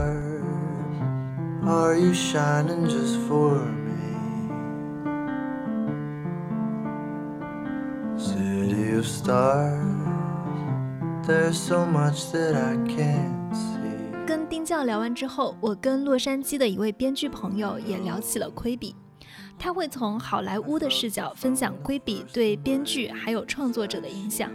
[14.31, 18.95] 跟丁教聊完之后，我跟洛杉矶的一位编剧朋友也聊起了 Quibi。
[19.59, 24.49] 他会从好莱坞的视角分享《规比》对编剧还有创作者的影响。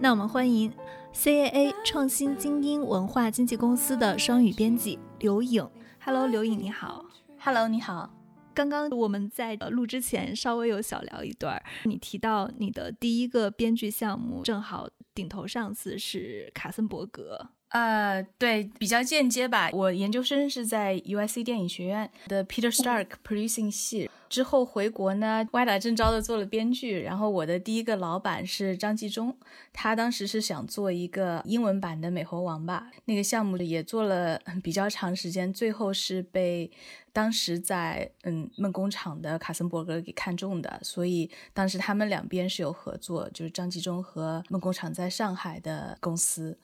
[0.00, 0.72] 那我们欢迎
[1.12, 5.68] CAA 创新精英文化经纪公司的双语编辑刘颖。
[6.02, 7.04] Hello，刘颖你好。
[7.38, 8.14] Hello，你好。
[8.54, 17.50] 刚刚我们在录之前稍微有小聊一段，你提到你的第一个编剧项目，正好顶头上司是卡森伯格。
[17.70, 19.68] 呃，对，比较间接吧。
[19.74, 27.02] 我研究生是在 UIC 电影学院的 Peter Stark Producing 系，之后回国呢，歪打正着的做了编剧。
[27.02, 29.36] 然后我的第一个老板是张纪中，
[29.70, 36.70] 他当时是想做一个英文版的美猴王吧，那个项目也做了比较长时间，最后是被
[37.12, 46.56] 当时在嗯梦工厂的卡森伯格给看中的，所以当时他们两边是有合作，就是张纪中和梦工厂在上海的公司。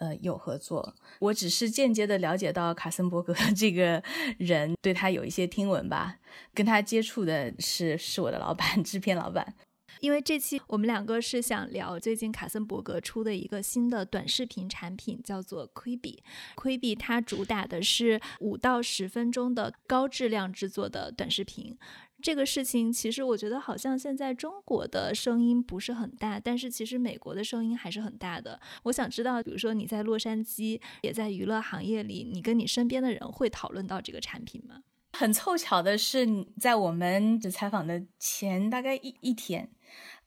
[0.00, 4.02] 呃，有合作，我只是间接的了解到卡森伯格 这个
[4.38, 6.16] 人，对他有一些听闻吧。
[6.54, 9.54] 跟他接触的是是我的老板，制片老板。
[10.00, 16.20] 因为这期我们两个是想聊最近卡森伯格出的一个新的短视频产品，叫做 Quibi。
[16.56, 21.76] Quibi 它主打的是五到十分钟的高质量制作的短视频。
[22.22, 28.60] 这个事情其实我觉得好像现在中国的声音不是很大，但是其实美国的声音还是很大的。
[28.84, 34.82] 我想知道，比如说你在洛杉矶，也在娱乐行业里，你跟你身边的人会讨论到这个产品吗？
[35.12, 39.68] 很凑巧的是，在我们采访的前大概一一天，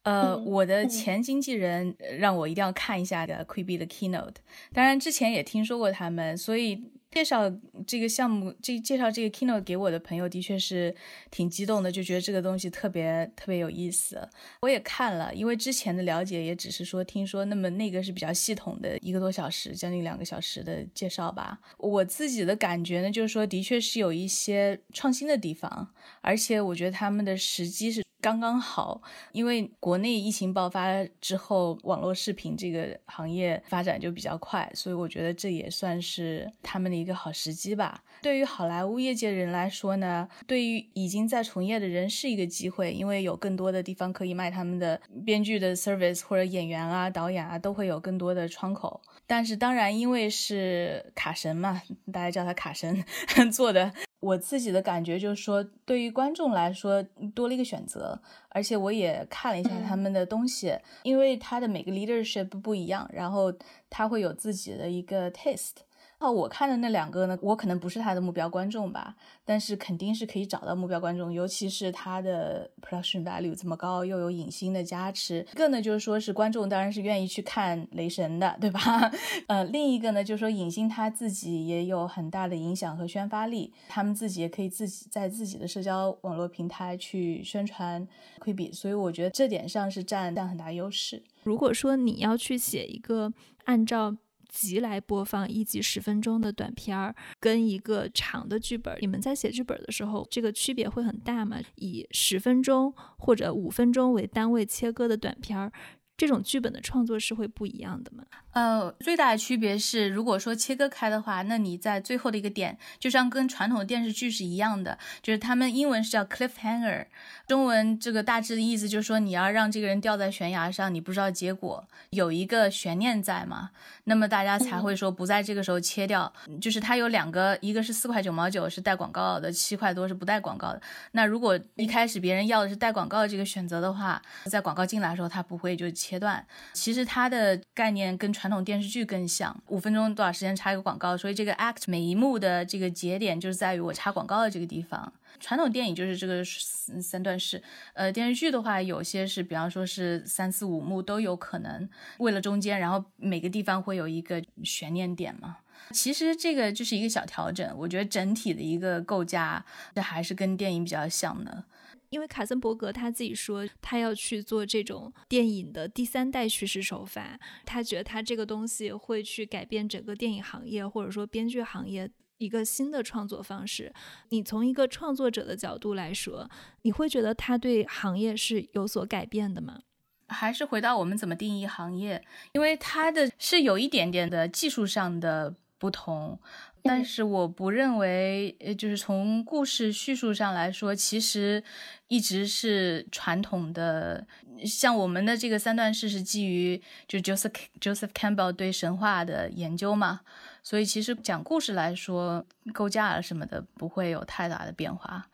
[0.01, 4.35] 呃，嗯我的前经纪人让我一定要看一下的 Quibi 的 keynote。
[4.73, 7.43] 当然之前也听说过他们，所以介绍
[7.85, 10.95] 这个项目，这介绍这个 Kino 给我的朋友的确是
[11.29, 14.27] 挺激动的，就觉得这个东西特别特别有意思。
[14.61, 21.59] 我也看了，因为之前的了解也只是说听说，那么那个是比较系统的一个多小时，将近两个小时的介绍吧。
[21.77, 28.01] 我自己的感觉呢，就是说的确是有一些创新的地方，而且我觉得他们的时机是。
[28.23, 29.01] 刚刚好，
[29.33, 38.01] 因为国内疫情爆发之后，网络视频这个行业发展就比较快，所以我觉得这也算是他们的一个好时机吧。
[38.21, 49.01] 对于好莱坞业界人来说呢，对于已经在从业的人是一个机会，因为有更多的地方可以卖他们的编剧的 service 或者演员啊、导演啊，都会有更多的窗口。
[49.27, 51.81] 但是当然，因为是卡神嘛，
[52.13, 53.03] 大家叫他卡神
[53.51, 53.91] 做的。
[54.23, 57.03] 我自己的感觉就是说，对于观众来说
[57.35, 58.17] 多了一个选择，
[58.47, 63.53] 而且我也看了一下他们的东西，因为他的每个 leadership 不一样，然后
[63.89, 65.83] 他会有自己的一个 taste。
[66.23, 69.13] 靠我看的那两个呢，我可能不是他的目标观众吧，
[69.43, 75.45] 但是肯定是可以找到目标观众，尤其是他的 production value 这么高，又有影星的加持。
[75.51, 78.79] 一个呢，就是说是观众当然是愿意去看雷神的，对吧？
[79.47, 88.07] 呃，另一个呢，就是说影星他自己也有很大的影响和宣发力，他们自己也可以自己在自己的社交网络平台去宣传
[88.39, 91.21] Quibi，所以我觉得这点上是占占很大优势。
[91.43, 93.33] 如果说你要去写一个
[93.65, 94.15] 按照
[94.53, 101.57] 集来播放一集十分钟的短片儿，跟一个长的剧本，你们在写剧本的时候，这个区别会很大吗？
[101.75, 105.71] 以十分钟或者五分钟为单位切割的短片儿，
[106.15, 108.23] 这种剧本的创作是会不一样的吗？
[108.53, 117.07] 呃，最大的区别是，如果说切割开的话，那你在最后的一个点，就像跟传统电视剧是一样的，就是他们英文是叫 cliffhanger，
[117.47, 123.71] 中文这个大致的意思就是说，你要让这个人掉在悬崖上，你不知道结果，有一个悬念在嘛，
[124.05, 126.31] 那么大家才会说不在这个时候切掉。
[126.61, 130.81] 就是它有两个，一个是四块九毛九是带广告的，七块多是不带广告的。
[131.11, 136.45] 那如果一开始别人要的是带广告的这个选择的话，在广告进来的时候，它不会就切断。
[136.73, 145.11] 其实它的概念跟传统电视剧更像，五分钟多少时间插一个广告，所以这个 act 每一幕的这个节点就是在于我插广告的这个地方。
[145.43, 147.61] 传统电影就是这个三段式，
[147.95, 151.89] 呃，电视剧的话有些是，比方说是三四五幕都有可能，
[152.19, 155.57] 为了中间，然后每个地方会有一个悬念点嘛。
[155.91, 161.65] 其实这个就是一个小调整，我觉得整体的一个构架，这还是跟电影比较像的。
[162.09, 173.93] 因为卡森伯格他自己说，他要去做这种电影的第三代叙事手法，他觉得他这个东西会去改变整个电影行业或者说编剧行业一个新的创作方式。
[174.29, 176.49] 你从一个创作者的角度来说，
[176.81, 179.79] 你会觉得他对行业是有所改变的吗？
[180.27, 182.23] 还是回到我们怎么定义行业，
[182.53, 186.39] 因为它的是有一点点的技术上的不同。
[186.85, 191.63] 但是我不认为，呃，就是从故事叙述上来说，其实
[192.09, 194.27] 一直是传统的。
[194.65, 200.21] 像我们的这个三段式是基于就 Joseph Joseph Campbell 对神话的研究嘛，
[200.63, 205.27] 所以其实讲故事来说，构架啊什么的不会有太大的变化。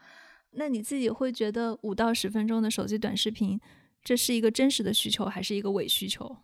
[0.52, 3.62] 那你自己会觉得五到十分钟的手机短视频，
[4.04, 6.38] 这是一个真实的需求还是一个伪需求？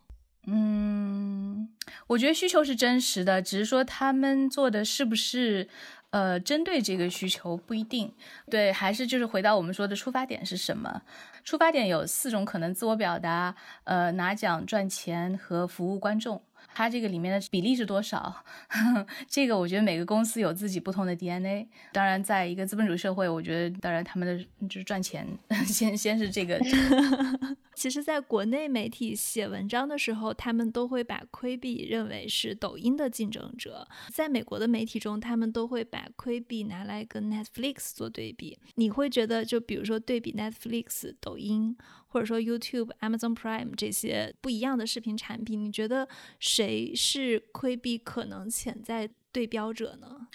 [0.46, 1.68] 嗯，
[2.06, 5.68] 我觉得需求是真实的，只是说他们做的是不是
[6.10, 8.14] 呃针对这个需求不一定。
[8.48, 11.02] 对，还是就是回到我们说的出发点是什么？
[11.42, 16.40] 出发点有四种可能：自我表达、呃拿奖赚钱和服务观众。
[16.76, 18.44] 它这个里面的比例是多少？
[19.26, 21.66] 这个我觉得每个公司有自己不同的 DNA。
[21.90, 25.26] 当然，在一个资本主义社会，我觉得当然他们的就是赚钱
[25.66, 26.60] 先先是这个。
[27.74, 33.86] 其实，在国内媒体写文章的时候，他们都会把亏比认为是抖音的竞争者。
[34.10, 38.58] 在美国的媒体中，他们都会把亏比拿来跟 Netflix 做对比。
[38.74, 41.76] 你会觉得，就比如说对比 Netflix、抖音，
[42.08, 46.08] 或者说 YouTube、Amazon Prime 这些不一样的视频产品，你觉得
[46.40, 50.28] 谁是规避可能潜在对标者呢？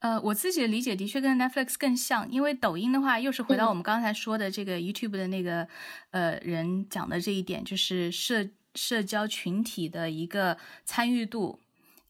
[0.00, 5.66] 呃，我自己的理解的确跟 Netflix 更像，因为抖音的话，又是回到我们刚才说的这个 YouTube 的那个
[6.10, 11.60] 呃人讲的这一点，就是社社交群体的一个参与度。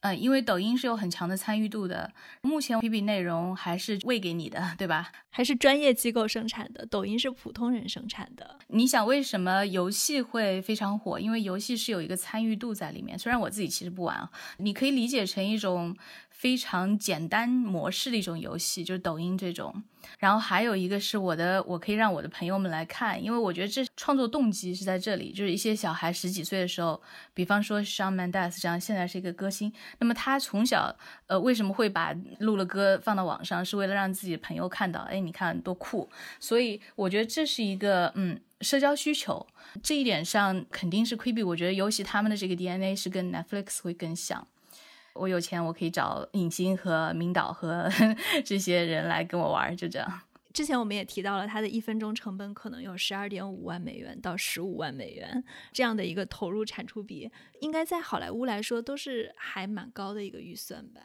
[0.05, 5.11] 呃，因为抖音是有很强的参与度的，目前 P P 内容还是喂给你的，对吧？
[5.30, 8.59] 还是专业机构生产的，抖音是普通人生产的。
[8.68, 11.18] 你想为什么游戏会非常火？
[11.18, 13.18] 因为游戏是有一个参与度在里面。
[13.18, 15.96] 虽然我自己其实不玩啊，你可以理解成一种。
[16.35, 19.82] 非常简单模式的一种游戏，就是抖音这种。
[20.18, 25.32] 然后还有一个是我的，我可以让我的朋友们来看，因为我觉得这创作动机是在这里。
[25.32, 27.01] 就是一些小孩十几岁的时候，
[27.32, 30.95] 比方说像 Mendes 这样，现在是一个歌星，那么他从小
[31.28, 36.11] 呃为什么会把录了歌放到网上，是为了让自己的朋友看到，哎，你看多酷。
[36.39, 39.47] 所以我觉得这是一个嗯社交需求，
[39.82, 41.47] 这一点上肯定是 Quibi。
[41.47, 44.47] 我觉得尤其他们的这个 DNA 是跟 Netflix 会更像。
[45.14, 47.88] 我有钱，我可以找影星和明导和
[48.44, 50.20] 这些人来跟我玩，就这样。
[50.52, 55.42] 之前我们也提到了，它的一分钟成本可能有十二点五万美元到十五万美元
[55.72, 57.28] 这样的一个投入产出比，
[57.60, 61.00] 应该在好莱坞来说都是还蛮高的一个预算吧。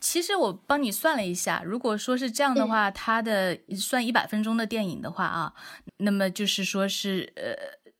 [0.00, 5.54] 其实我帮你算了一下，如果说是这样的话，它的算一百分钟的电影的话啊，
[5.98, 7.54] 那么就是说是呃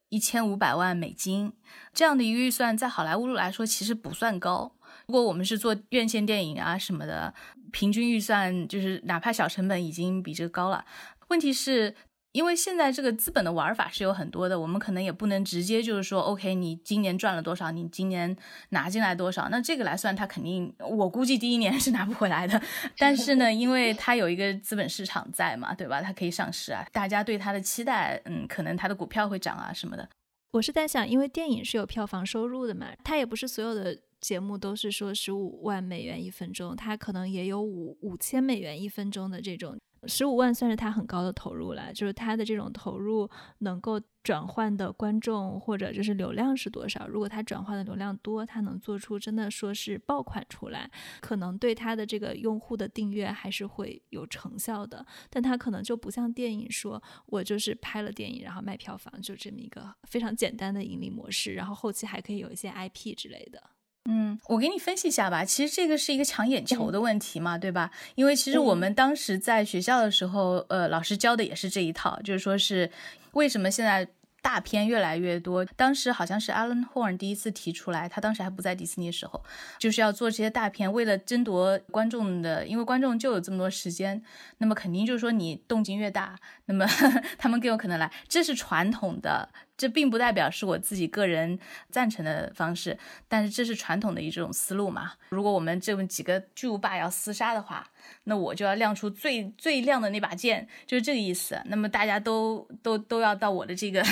[0.08, 1.52] 一千五百万美金
[1.92, 4.72] 这样的一个预算，在好莱坞来说其实不算高。
[5.06, 7.32] 如果我们是做院线电影啊什么的，
[7.72, 10.84] 平均预算就是哪怕小成本已经比这个高了。
[11.28, 11.94] 问题是
[12.32, 18.36] 因为现在这个资本的玩法是有很多的，我们可能也不能直接就是说，OK，你今年赚了多少，你今年
[18.68, 22.60] 拿进来多少，那这个来算，它肯定我估计第一年 是拿不回来的。
[22.96, 26.00] 但是呢，因为它有一个资本市场在嘛，对吧？
[26.00, 30.08] 它可以上市啊，大家对它的期待，嗯，可能它的股票会涨啊什么的。
[30.52, 33.96] 我是在想，因为电影是有票房收入的嘛，它也不是所有的。
[34.20, 41.92] 节目都是说十五万美元一分钟，他可能也有五五千美元一分钟的这种，十五万算是他很高的投入了。
[41.92, 47.08] 就是他的这种投入能够转换的观众或者就是流量是多少？
[47.08, 50.90] 如果他转换的流量多，他能做出真的说是爆款出来，
[51.20, 55.04] 可能对他的这个用户的订阅还是会有成效的。
[55.30, 63.62] 但他可能就不像电影，说我就是拍了电影然后卖票房，就这么一个非常简单的盈利模式，然后后期还可以有一些 IP 之类的。
[64.08, 65.44] 嗯，我给你分析一下吧。
[65.44, 67.90] 其实这个是一个抢眼球的问题嘛，对吧？
[68.14, 72.90] 因为其实我们当时在学校的时候，呃，老师教的也是这一套，就是说是
[73.32, 74.08] 为什么现在
[74.40, 75.62] 大片越来越多。
[75.76, 79.44] 当时好像是 Alan Horn 第一次提出来，他当时还不在迪士尼的时候，
[79.78, 84.20] 就是要做这些大片，为了争夺观众的，因为观众就有这么多时间，
[84.58, 86.86] 那么肯定就是说你动静越大，那么
[87.36, 88.10] 他们更有可能来。
[88.26, 89.50] 这是传统的。
[89.80, 91.58] 这并不代表是我自己个人
[91.90, 95.12] 赞成的方式，但是这是传统的一种思路嘛。
[95.30, 97.90] 如果我们这么几个巨无霸要厮杀的话，
[98.24, 101.58] 那我就要亮出最最亮的那把剑，就是这个意思。
[101.64, 104.02] 那么大家都都都要到我的这个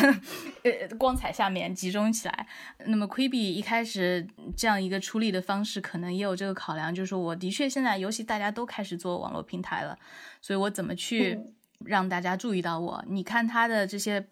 [0.62, 2.46] 呃光彩下面集中起来。
[2.86, 9.98] 那么 Quibi 一开始这样一个出力的方式，可能也有这个考量，就是说我的确现在尤其大家都开始做网络平台了，
[10.40, 11.38] 所以我怎么去
[11.84, 13.04] 让大家注意到我？
[13.06, 14.26] 你看他的这些。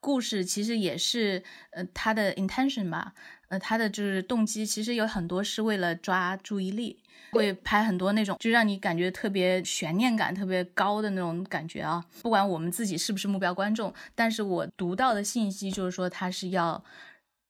[0.00, 3.12] 故事其实也是，呃，他的 intention 吧，
[3.48, 12.04] 呃，他的就是动机，其实有很多是为了抓注意力，会拍很多那种就让你感觉特别悬念感特别高的那种感觉啊。
[12.22, 16.82] 不管我们自己是不是目标观众，但是我读到的信息就是说他是要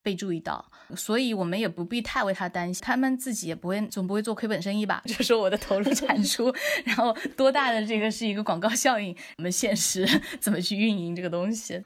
[0.02, 0.64] 被注意到，
[0.96, 5.02] 所以我们也不必太为他担心，他们自己也不会总不会做亏本生意吧？
[5.06, 6.52] 就说我的投入产出，
[6.84, 10.08] 然后多大的这个是一个广告效应，我们现实
[10.40, 11.84] 怎么去运营这个东西？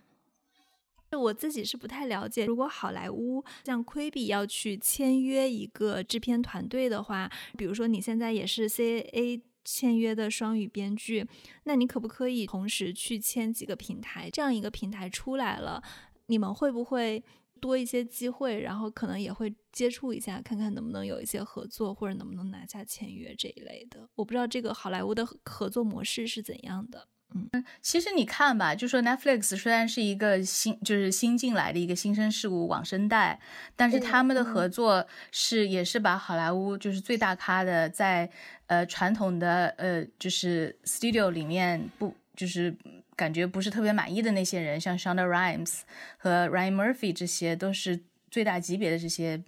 [1.16, 11.26] 我自己是不太了解，如果好莱坞像亏比要去签约一个制片团队的话，比如说你现在也是 CAA 签约的双语编剧，
[11.64, 14.28] 那你可不可以同时去签几个平台？
[14.30, 15.82] 这样一个平台出来了，
[16.26, 17.22] 你们会不会
[17.60, 18.60] 多一些机会？
[18.60, 24.08] 然后可能也会接触一下，看看能不能有一些合作，或者能不能拿下签约这一类的。
[24.16, 27.06] 我不知道这个好莱坞的合作模式是怎样的。
[27.52, 33.40] 嗯，其实你看吧，就说 Netflix 虽然是一个新，就是新进来的一个新生事物网生代，
[33.76, 38.30] 但是他们的合作是也是把好莱坞就是最大咖的在
[38.66, 42.74] 呃传统的呃就是 studio 里面不就是
[43.16, 45.80] 感觉不是特别满意的那些人，像 Shonda Rhimes
[46.18, 48.00] 和 Ryan Murphy 这些都是。
[48.32, 49.38] 最大级别的这些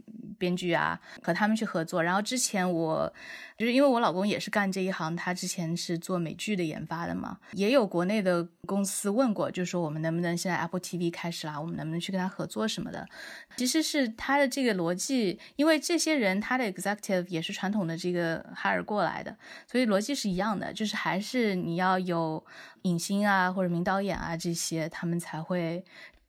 [0.44, 2.02] 编剧啊，和他们去合作。
[2.02, 3.10] 然后之前我
[3.56, 13.08] 就是因为我老公也是干这一行，他之前是做美剧的研发的嘛，也有国内的公司问过，就是说我们能不能现在 Apple TV 开始啦，我们能不能去跟他合作什么的。
[13.56, 19.34] 其实是他的这个逻辑，因为这些人他的 executive 也是传统的这个海尔过来的，
[19.66, 22.44] 所以逻辑是一样的，就是还是你要有
[22.82, 25.82] 影星啊或者名导演啊这些，他们才会。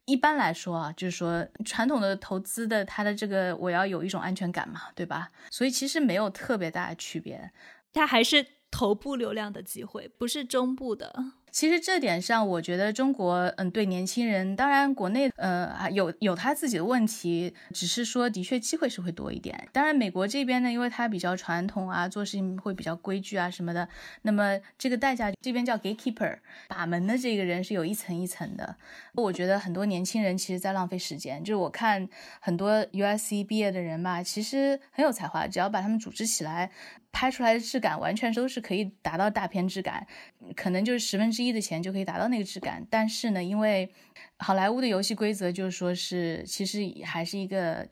[0.05, 5.31] 一般来说啊，就是说传统的投资的，它的这个我要有一种安全感嘛，对吧？
[5.51, 7.51] 所以其实没有特别大的区别，
[7.91, 11.13] 它还是头部流量的机会，不是中部的。
[11.55, 19.69] 其实这点上，我觉得中国，嗯，对年轻人，当然国内，呃，有有他自己的问题，只是说的确机会是会多一点。
[19.71, 23.87] 当然美国这边呢，因为他比较传统啊，做事情会比较规矩啊什么的，
[24.23, 28.75] 那么这个代价这边叫 gatekeeper，把门的这个人是有一层一层的。
[29.13, 32.05] 我觉得很多年轻人其实在浪费时间，就是我看
[32.41, 36.71] 很多 USC 毕业的人吧，其实很有才华，只要把他们组织起来。
[37.17, 40.05] 拍出来的质感完全都是可以达到大片质感，
[40.53, 42.85] 可能就是十分之一的钱就可以达到那个质感。
[42.89, 43.89] 但是呢，因为
[44.37, 47.87] 好莱坞的游戏规则就是说是，其实还是一个，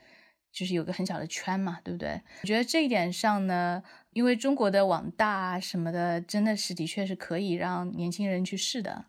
[0.51, 2.21] 就是有个很小的圈嘛，对不对？
[2.41, 3.81] 我觉得这一点上呢，
[4.11, 9.05] 因为中国的网大什么的，真的是的确是可以让年轻人去试的。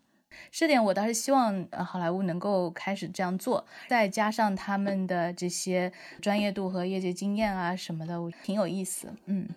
[0.51, 5.91] 这点我倒是希望呃好莱坞能够开始这样做，再加上他们的这些
[6.21, 9.47] 专业度和业界经验啊什么的，我挺有意思，嗯。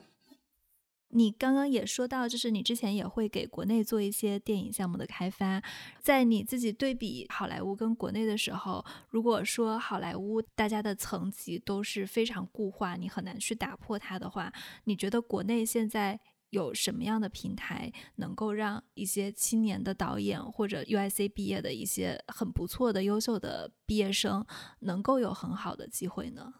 [1.10, 5.62] 你刚刚也说到，就是你之前也会给国内做一些电影项目的开发，
[6.00, 14.52] 在你自己对比好莱坞跟国内的时候，如果说好莱坞大家的层级都是非常固化，你很难去打破它的话，
[14.84, 24.44] 你觉得国内现在有什么样的平台能够让一些青年的导演或者 UIC 毕业的一些很不错的优秀的毕业生
[24.80, 26.52] 能够有很好的机会呢？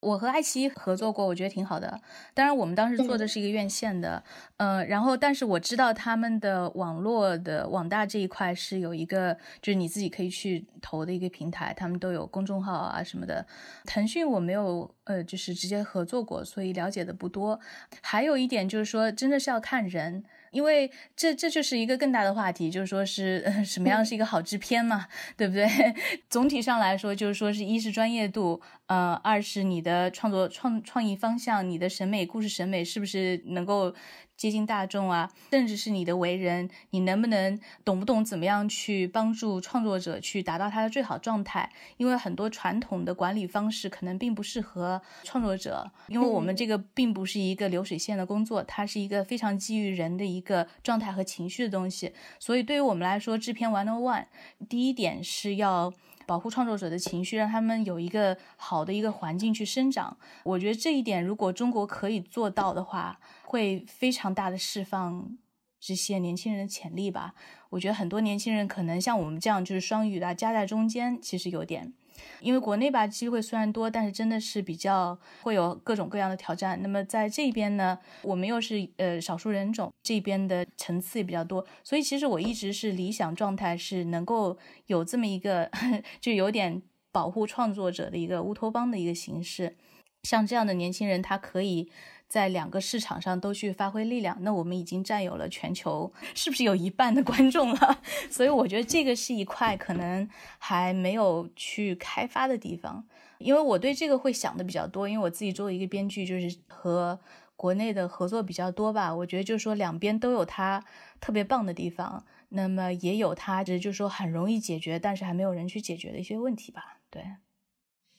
[0.00, 2.00] 我和爱奇艺合作过，我觉得挺好的。
[2.32, 4.22] 当然，我们当时做的是一个院线的，
[4.56, 13.46] 嗯，然后但是我知道他们的网络的网大这一块是有一个，就是你自己可以去投的一个平台，他们都有公众号啊什么的。
[13.84, 17.60] 腾讯我没有，呃，就是直接合作过，所以了解的不多。
[18.00, 20.24] 还有一点就是说，真的是要看人。
[20.50, 25.66] 因为这这就是一个更大的话题，就是说是 什么样是一个好制片嘛，对不对？
[26.28, 33.94] 总体上来说，就是说是一是专业度，呃，二是你的创作创创意方向，你的审美故事审美是不是能够。
[34.40, 41.70] 接近大众啊，甚至是你的为人，你能不能懂不懂怎么样去帮助创作者去达到他的最好状态？
[41.98, 52.14] 因为很多传统的管理方式可能并不适合创作者，因为我们这个并不是一个流水线的工作，它是一个非常基于人的一个状态和情绪的东西。
[52.38, 54.24] 所以对于我们来说，制片 One on One，
[54.70, 55.92] 第一点是要。
[56.30, 60.16] 保护创作者的情绪，让他们有一个好的一个环境去生长。
[60.44, 65.36] 我觉得这一点，如果中国可以做到的话，会非常大的释放
[65.80, 67.34] 这些年轻人的潜力吧。
[67.70, 71.92] 我觉得很多年轻人可能像我们这样，就是双语的夹在中间，其实有点。
[72.40, 76.80] 因为国内吧机会虽然多，但是真的是比较会有各种各样的挑战。
[76.82, 84.56] 那么在这边呢，我们又是呃少数人种，这边的层次也比较多，所以其实我一直是理想状态是能够
[84.86, 85.70] 有这么一个，
[86.20, 89.76] 就有点保护创作者的一个乌托邦的一个形式。
[90.22, 91.90] 像这样的年轻人，他可以。
[92.30, 98.00] 在两个市场上都去发挥力量，那我们已经占有了全球是不是有一半的观众了？
[98.30, 103.04] 所以我觉得这个是一块可能还没有去开发的地方。
[103.38, 107.18] 因为我对这个会想的比较多，因为我自己作为一个编剧，就是和
[107.56, 109.12] 国内的合作比较多吧。
[109.12, 110.84] 我觉得就是说两边都有它
[111.20, 117.00] 特别棒的地方，那么也有它就是说很容易解决，但是还没有人去解决的一些问题吧。
[117.10, 117.24] 对，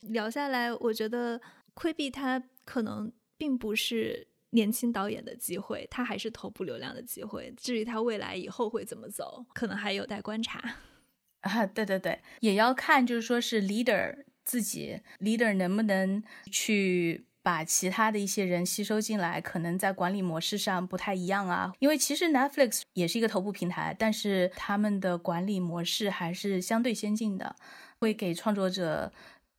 [0.02, 1.40] 聊下来，我觉得
[1.74, 3.10] 亏币它可能。
[3.42, 7.52] 并不是年轻导演的机会，他还是头部流量的机会。
[7.58, 10.76] 至于他未来以后会怎么走，可能还有待观察。
[11.42, 16.22] 啊，对对对，也要看，就是说是 leader 自己，leader 能不能
[16.52, 21.74] 去把其他的一些人吸收进来，可能在管理模式上不太一样啊。
[21.80, 27.56] 因为其实 Netflix 也是一个头部平台，但是他们的管理模式还是相对先进的，
[27.98, 29.12] 会给创作者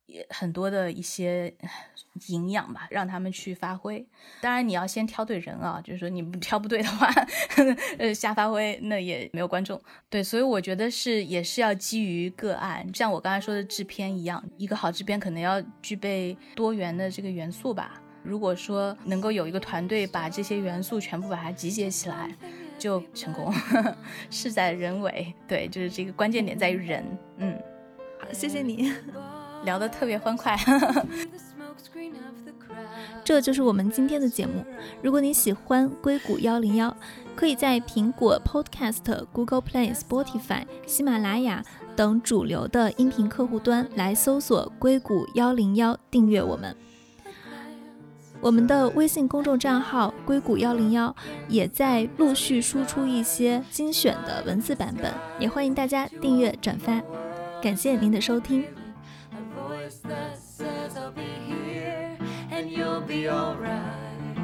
[0.05, 1.53] 也很多的一些
[2.27, 4.05] 营养吧，让他们去发挥。
[4.41, 7.09] 当然你要先挑对人啊，就是说你不挑不对的话，
[7.97, 9.81] 呃，瞎发挥那也没有观众。
[10.09, 17.99] 对，所以我觉得是也是要基于个案，像我刚才说的制片一样，一个好制片可能要具备多元的这个元素吧。
[18.23, 22.33] 如果说能够有一个团队把这些元素全部把它集结起来，
[22.79, 23.53] 就成功。
[24.29, 27.05] 事在人为，对，就是这个关键点在于人。
[27.37, 27.61] 嗯，
[28.19, 28.89] 好，谢谢你，
[29.63, 30.57] 聊得特别欢快。
[33.23, 34.65] 这就是我们今天的节目。
[35.01, 36.95] 如果你喜欢硅谷幺零幺，
[37.35, 41.63] 可以在苹果 Podcast、Google Play、Spotify、喜马拉雅
[41.95, 46.75] 等主流的音频客户端来搜索“硅谷幺零幺”，订阅我们。
[48.41, 51.15] 我们的微信公众账号“硅谷幺零幺”
[51.47, 57.01] 也在陆续输出一些精选的文字版本，也欢迎大家订阅转发。
[57.61, 58.82] 感谢您的收听。
[59.83, 62.17] Voice that says I'll be here
[62.51, 64.37] and you'll be alright.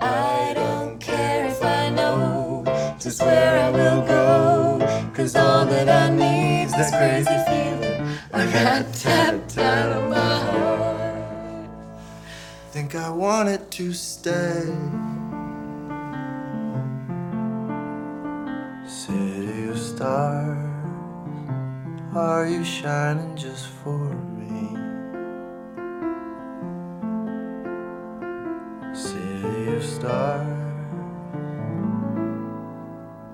[0.00, 2.62] I don't care if I know
[3.00, 8.94] just where I will go, cause all that I need's this crazy feeling I got
[8.94, 11.70] tapped out of my heart.
[12.70, 14.72] Think I want it to stay.
[18.86, 20.71] City of stars,
[22.14, 24.76] are you shining just for me?
[28.92, 30.46] City of stars.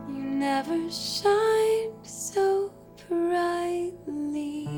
[0.08, 2.72] You never shine so
[3.08, 4.68] brightly.